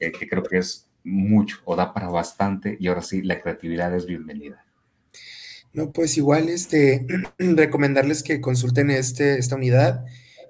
[0.00, 3.94] eh, que creo que es mucho o da para bastante y ahora sí, la creatividad
[3.94, 4.64] es bienvenida.
[5.72, 7.06] No, pues igual, este,
[7.38, 10.04] recomendarles que consulten este, esta unidad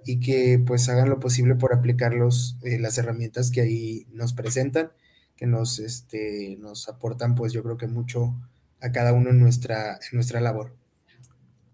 [0.05, 4.93] y que pues hagan lo posible por aplicar eh, las herramientas que ahí nos presentan,
[5.37, 8.35] que nos, este, nos aportan pues yo creo que mucho
[8.81, 10.75] a cada uno en nuestra, en nuestra labor.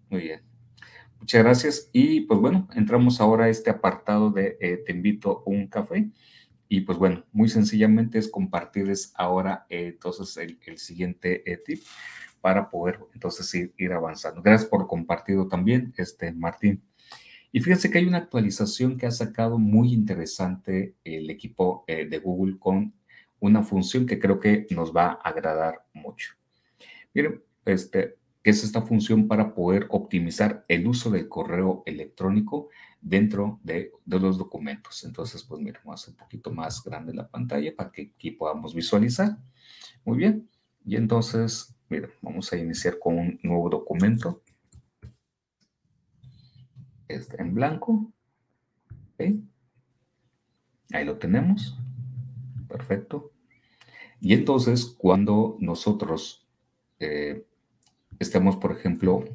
[0.09, 0.41] Muy bien.
[1.19, 1.89] Muchas gracias.
[1.91, 6.09] Y pues bueno, entramos ahora a este apartado de eh, Te invito a un café.
[6.67, 11.83] Y pues bueno, muy sencillamente es compartirles ahora eh, entonces el, el siguiente tip
[12.41, 14.41] para poder entonces ir, ir, avanzando.
[14.41, 16.83] Gracias por compartido también, este Martín.
[17.51, 22.19] Y fíjense que hay una actualización que ha sacado muy interesante el equipo eh, de
[22.19, 22.93] Google con
[23.39, 26.33] una función que creo que nos va a agradar mucho.
[27.15, 32.69] Miren, este, que es esta función para poder optimizar el uso del correo electrónico
[33.01, 35.03] dentro de, de los documentos.
[35.03, 38.29] Entonces, pues miren, vamos a hacer un poquito más grande la pantalla para que aquí
[38.29, 39.39] podamos visualizar.
[40.03, 40.47] Muy bien.
[40.85, 44.41] Y entonces Miren, vamos a iniciar con un nuevo documento.
[47.07, 48.11] Está en blanco.
[50.91, 51.77] Ahí lo tenemos.
[52.67, 53.31] Perfecto.
[54.19, 56.44] Y entonces, cuando nosotros
[56.99, 57.45] eh,
[58.19, 59.25] estemos, por ejemplo,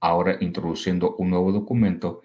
[0.00, 2.22] ahora introduciendo un nuevo documento,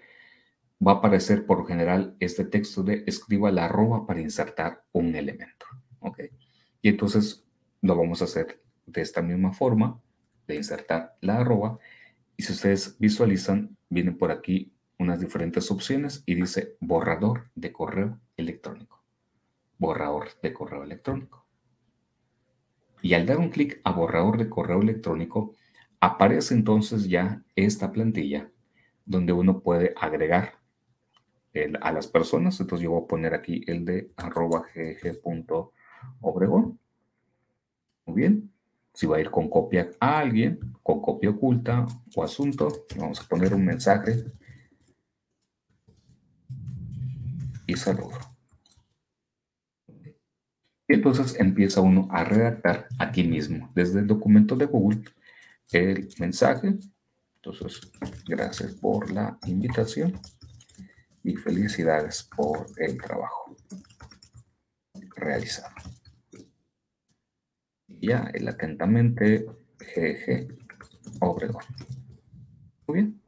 [0.84, 5.66] va a aparecer por general este texto de escriba la arroba para insertar un elemento.
[6.82, 7.44] Y entonces
[7.82, 10.00] lo vamos a hacer de esta misma forma,
[10.46, 11.78] de insertar la arroba.
[12.36, 18.20] Y si ustedes visualizan, vienen por aquí unas diferentes opciones y dice borrador de correo
[18.36, 19.02] electrónico.
[19.78, 21.45] Borrador de correo electrónico.
[23.06, 25.54] Y al dar un clic a borrador de correo electrónico,
[26.00, 28.50] aparece entonces ya esta plantilla
[29.04, 30.54] donde uno puede agregar
[31.80, 32.58] a las personas.
[32.58, 36.80] Entonces yo voy a poner aquí el de arroba gg.obregón.
[38.06, 38.50] Muy bien
[38.92, 43.28] si va a ir con copia a alguien, con copia oculta o asunto, vamos a
[43.28, 44.24] poner un mensaje
[47.68, 48.35] y saludo.
[50.88, 55.02] Y entonces empieza uno a redactar aquí mismo, desde el documento de Google,
[55.72, 56.74] el mensaje.
[57.36, 57.80] Entonces,
[58.26, 60.18] gracias por la invitación
[61.22, 63.56] y felicidades por el trabajo
[65.16, 65.74] realizado
[68.00, 69.46] ya, el atentamente
[69.78, 70.48] GG
[71.20, 71.64] Obregón.
[72.86, 73.25] Muy bien.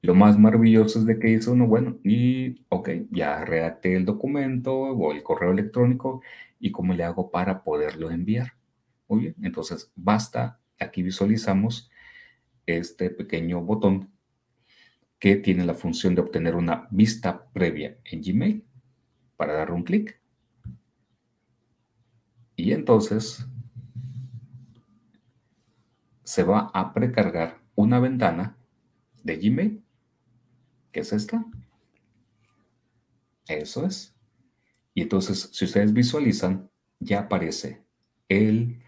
[0.00, 4.74] Lo más maravilloso es de que dice uno, bueno, y ok, ya redacté el documento
[4.74, 6.22] o el correo electrónico
[6.60, 8.52] y cómo le hago para poderlo enviar.
[9.08, 11.90] Muy bien, entonces basta, aquí visualizamos
[12.66, 14.10] este pequeño botón
[15.18, 18.64] que tiene la función de obtener una vista previa en Gmail
[19.36, 20.20] para dar un clic
[22.58, 23.46] Y entonces
[26.24, 28.56] se va a precargar una ventana
[29.22, 29.84] de Gmail,
[30.98, 31.44] es esta.
[33.46, 34.14] Eso es.
[34.94, 37.82] Y entonces, si ustedes visualizan, ya aparece
[38.28, 38.82] el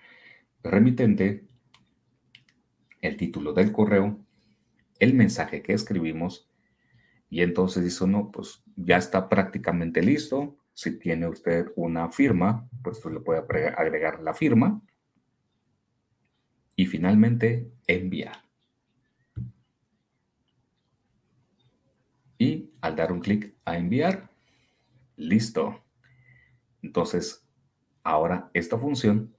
[0.62, 1.46] remitente,
[3.00, 4.18] el título del correo,
[4.98, 6.50] el mensaje que escribimos,
[7.30, 10.58] y entonces dice, no, pues ya está prácticamente listo.
[10.74, 14.82] Si tiene usted una firma, pues usted le puede agregar la firma.
[16.74, 18.49] Y finalmente, enviar.
[22.40, 24.30] Y al dar un clic a enviar,
[25.14, 25.84] listo.
[26.80, 27.46] Entonces,
[28.02, 29.36] ahora esta función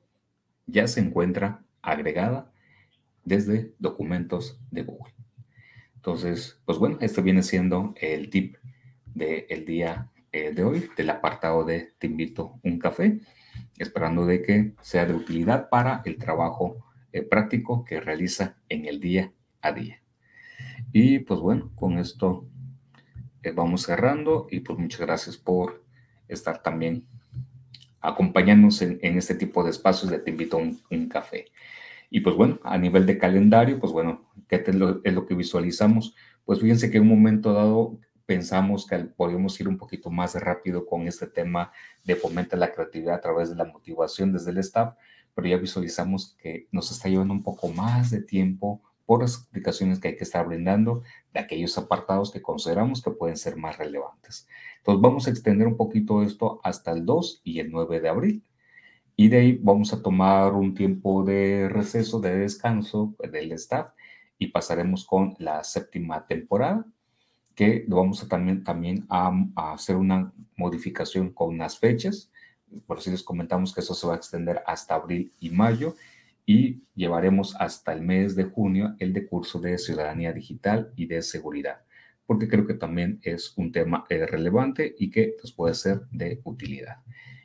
[0.68, 2.54] ya se encuentra agregada
[3.26, 5.16] desde documentos de Google.
[5.96, 8.58] Entonces, pues bueno, este viene siendo el tip
[9.16, 13.20] del día eh, de hoy, del apartado de Te invito un café,
[13.80, 19.00] esperando de que sea de utilidad para el trabajo eh, práctico que realiza en el
[19.00, 20.04] día a día.
[20.94, 22.48] Y pues bueno, con esto
[23.44, 25.84] eh, vamos cerrando y pues muchas gracias por
[26.28, 27.08] estar también
[28.00, 31.46] acompañándonos en, este tipo de espacios de Te invito a un, café.
[32.10, 35.36] Y pues bueno, a nivel de calendario, pues bueno, ¿qué es lo, es lo que
[35.36, 36.16] visualizamos?
[36.46, 40.86] Pues fíjense que en un momento dado pensamos que podíamos ir un poquito más rápido
[40.86, 41.72] con este tema
[42.04, 44.96] de fomentar la creatividad a través de la motivación desde el staff,
[45.36, 50.00] pero ya visualizamos que nos está llevando un poco más de tiempo por las explicaciones
[50.00, 54.48] que hay que estar brindando de aquellos apartados que consideramos que pueden ser más relevantes.
[54.78, 58.44] Entonces vamos a extender un poquito esto hasta el 2 y el 9 de abril.
[59.16, 63.92] Y de ahí vamos a tomar un tiempo de receso, de descanso del staff
[64.40, 66.86] y pasaremos con la séptima temporada,
[67.54, 69.32] que vamos a también, también a,
[69.74, 72.32] hacer una modificación con unas fechas.
[72.88, 75.96] Por si les comentamos que eso se va a extender hasta abril y mayo
[76.46, 81.22] y llevaremos hasta el mes de junio el de curso de ciudadanía digital y de
[81.22, 81.82] seguridad
[82.32, 86.40] porque creo que también es un tema eh, relevante y que nos puede ser de
[86.46, 87.00] utilidad.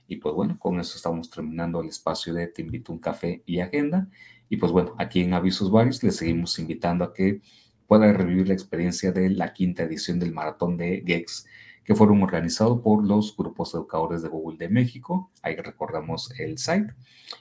[0.06, 3.58] Y pues bueno, con eso estamos terminando el espacio de Te invito un café y
[3.58, 4.08] agenda.
[4.48, 7.40] Y pues bueno, aquí en Avisos Varios les seguimos invitando a que
[7.88, 11.48] pueda revivir la experiencia de la quinta edición del maratón de GEX,
[11.86, 15.30] que fueron organizados por los grupos educadores de Google de México.
[15.40, 16.92] Ahí recordamos el site.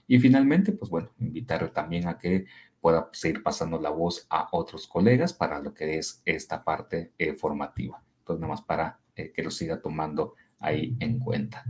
[0.07, 2.45] Y finalmente, pues bueno, invitar también a que
[2.79, 7.33] pueda seguir pasando la voz a otros colegas para lo que es esta parte eh,
[7.33, 8.03] formativa.
[8.19, 11.63] Entonces, nada más para eh, que lo siga tomando ahí en cuenta.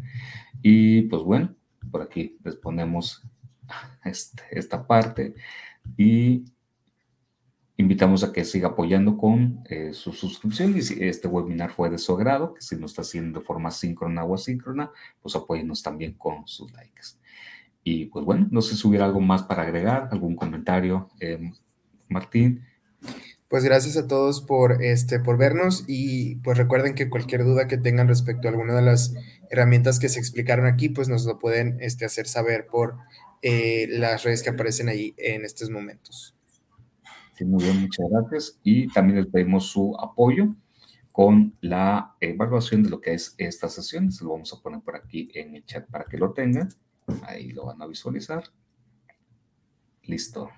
[0.62, 1.56] Y pues bueno,
[1.90, 3.24] por aquí les ponemos
[4.04, 5.34] este, esta parte
[5.96, 6.44] y
[7.78, 11.98] invitamos a que siga apoyando con eh, su suscripción y si este webinar fue de
[11.98, 14.92] su agrado, que si no está haciendo de forma síncrona o asíncrona,
[15.22, 17.18] pues apóyenos también con sus likes.
[17.84, 21.52] Y pues bueno, no sé si hubiera algo más para agregar, algún comentario, eh,
[22.08, 22.64] Martín.
[23.48, 27.78] Pues gracias a todos por, este, por vernos y pues recuerden que cualquier duda que
[27.78, 29.14] tengan respecto a alguna de las
[29.52, 32.96] herramientas que se explicaron aquí, pues nos lo pueden este, hacer saber por
[33.44, 36.35] eh, las redes que aparecen ahí en estos momentos.
[37.36, 38.60] Sí, muy bien, muchas gracias.
[38.64, 40.56] Y también les pedimos su apoyo
[41.12, 44.10] con la evaluación de lo que es esta sesión.
[44.10, 46.70] Se lo vamos a poner por aquí en el chat para que lo tengan.
[47.24, 48.44] Ahí lo van a visualizar.
[50.04, 50.50] Listo.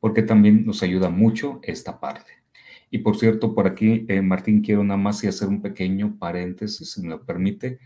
[0.00, 2.32] Porque también nos ayuda mucho esta parte.
[2.90, 6.90] Y por cierto, por aquí, eh, Martín, quiero nada más y hacer un pequeño paréntesis,
[6.90, 7.78] si me lo permite,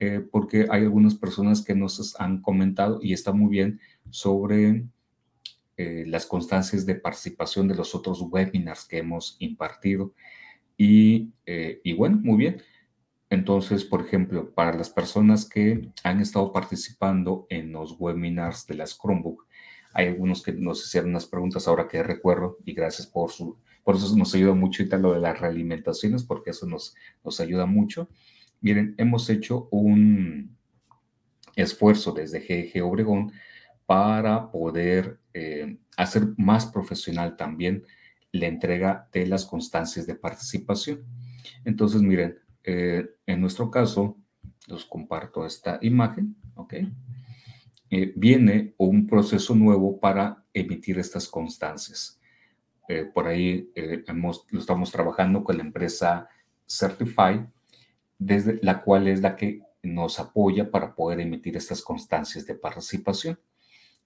[0.00, 3.80] eh, porque hay algunas personas que nos han comentado y está muy bien
[4.10, 4.84] sobre
[5.82, 10.14] eh, las constancias de participación de los otros webinars que hemos impartido.
[10.76, 12.62] Y, y bueno, muy bien.
[13.30, 18.98] Entonces, por ejemplo, para las personas que han estado participando en los webinars de las
[18.98, 19.46] Chromebook,
[19.94, 23.96] hay algunos que nos hicieron unas preguntas ahora que recuerdo y gracias por su, por
[23.96, 26.94] eso nos ayuda mucho tal lo de las realimentaciones, porque eso nos,
[27.24, 28.08] nos ayuda mucho.
[28.60, 30.56] Miren, hemos hecho un
[31.56, 33.32] esfuerzo desde GG Obregón
[33.92, 37.84] para poder eh, hacer más profesional también
[38.30, 41.04] la entrega de las constancias de participación.
[41.66, 44.16] Entonces, miren, eh, en nuestro caso,
[44.66, 46.72] los comparto esta imagen, ¿ok?
[47.90, 52.18] Eh, viene un proceso nuevo para emitir estas constancias.
[53.12, 53.70] Por ahí
[54.50, 56.28] lo estamos trabajando con la empresa
[56.66, 57.46] Certify,
[58.18, 63.38] desde la cual es la que nos apoya para poder emitir estas constancias de participación.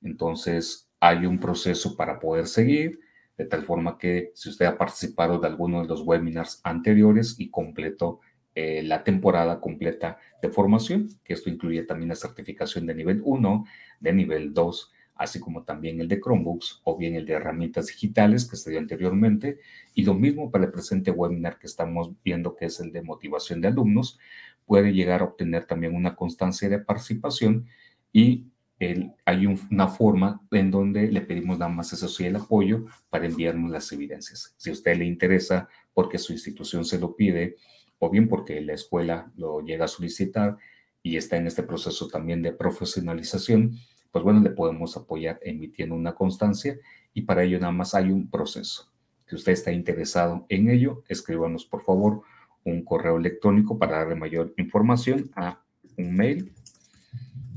[0.02, 3.00] Entonces, hay un proceso para poder seguir,
[3.36, 7.50] de tal forma que si usted ha participado de alguno de los webinars anteriores y
[7.50, 8.20] completó
[8.54, 13.66] eh, la temporada completa de formación, que esto incluye también la certificación de nivel 1,
[14.00, 18.48] de nivel 2, así como también el de Chromebooks o bien el de herramientas digitales
[18.48, 19.58] que se dio anteriormente,
[19.94, 23.60] y lo mismo para el presente webinar que estamos viendo, que es el de motivación
[23.60, 24.18] de alumnos,
[24.64, 27.66] puede llegar a obtener también una constancia de participación
[28.12, 28.46] y
[28.78, 33.70] hay una forma en donde le pedimos nada más eso sí el apoyo para enviarnos
[33.70, 34.54] las evidencias.
[34.58, 37.56] Si a usted le interesa porque su institución se lo pide
[37.98, 40.58] o bien porque la escuela lo llega a solicitar
[41.02, 43.78] y está en este proceso también de profesionalización,
[44.10, 46.78] pues bueno, le podemos apoyar emitiendo una constancia
[47.14, 48.90] y para ello nada más hay un proceso.
[49.26, 52.22] Si usted está interesado en ello, escríbanos por favor
[52.64, 55.62] un correo electrónico para darle mayor información a
[55.96, 56.52] un mail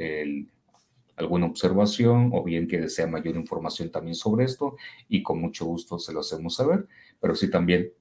[1.15, 4.77] alguna observación o bien que desea mayor información también sobre esto
[5.07, 6.87] y con mucho gusto se lo hacemos saber.
[7.19, 7.91] Pero sí también,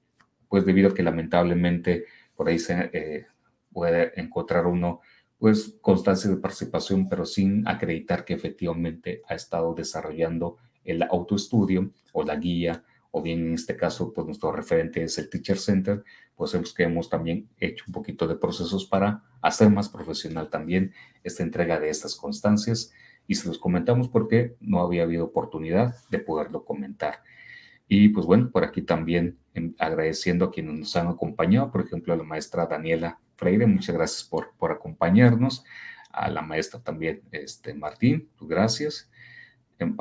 [0.49, 3.27] pues debido a que lamentablemente por ahí se eh,
[3.71, 5.01] puede encontrar uno
[5.43, 10.55] pues constancia de participación, pero sin acreditar que efectivamente ha estado desarrollando
[10.85, 15.29] el autoestudio o la guía o bien en este caso, pues nuestro referente es el
[15.29, 16.01] Teacher Center,
[16.33, 20.93] pues hemos que hemos también hecho un poquito de procesos para hacer más profesional también
[21.25, 22.93] esta entrega de estas constancias
[23.27, 27.21] y se los comentamos porque no había habido oportunidad de poderlo comentar.
[27.89, 32.13] Y pues bueno, por aquí también em, agradeciendo a quienes nos han acompañado, por ejemplo,
[32.13, 35.65] a la maestra Daniela Freire, muchas gracias por, por acompañarnos,
[36.09, 39.09] a la maestra también este, Martín, pues gracias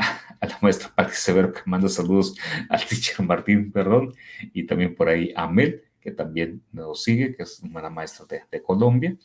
[0.00, 2.36] a la maestra Pati Severo que manda saludos
[2.68, 4.14] al teacher Martín, perdón,
[4.52, 8.42] y también por ahí a Mel, que también nos sigue, que es una maestra de,
[8.50, 9.16] de Colombia.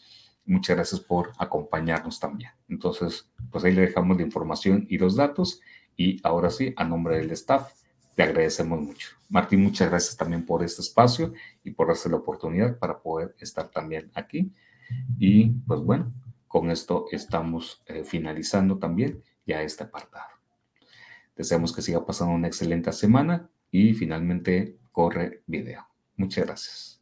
[0.45, 2.51] Muchas gracias por acompañarnos también.
[2.69, 5.61] Entonces, pues ahí le dejamos la información y los datos.
[5.95, 7.73] Y ahora sí, a nombre del staff,
[8.21, 9.09] Agradecemos mucho.
[9.29, 11.33] Martín, muchas gracias también por este espacio
[11.63, 14.51] y por darse la oportunidad para poder estar también aquí.
[15.17, 16.13] Y pues bueno,
[16.47, 20.29] con esto estamos eh, finalizando también ya este apartado.
[21.35, 25.87] Deseamos que siga pasando una excelente semana y finalmente corre video.
[26.17, 27.01] Muchas gracias.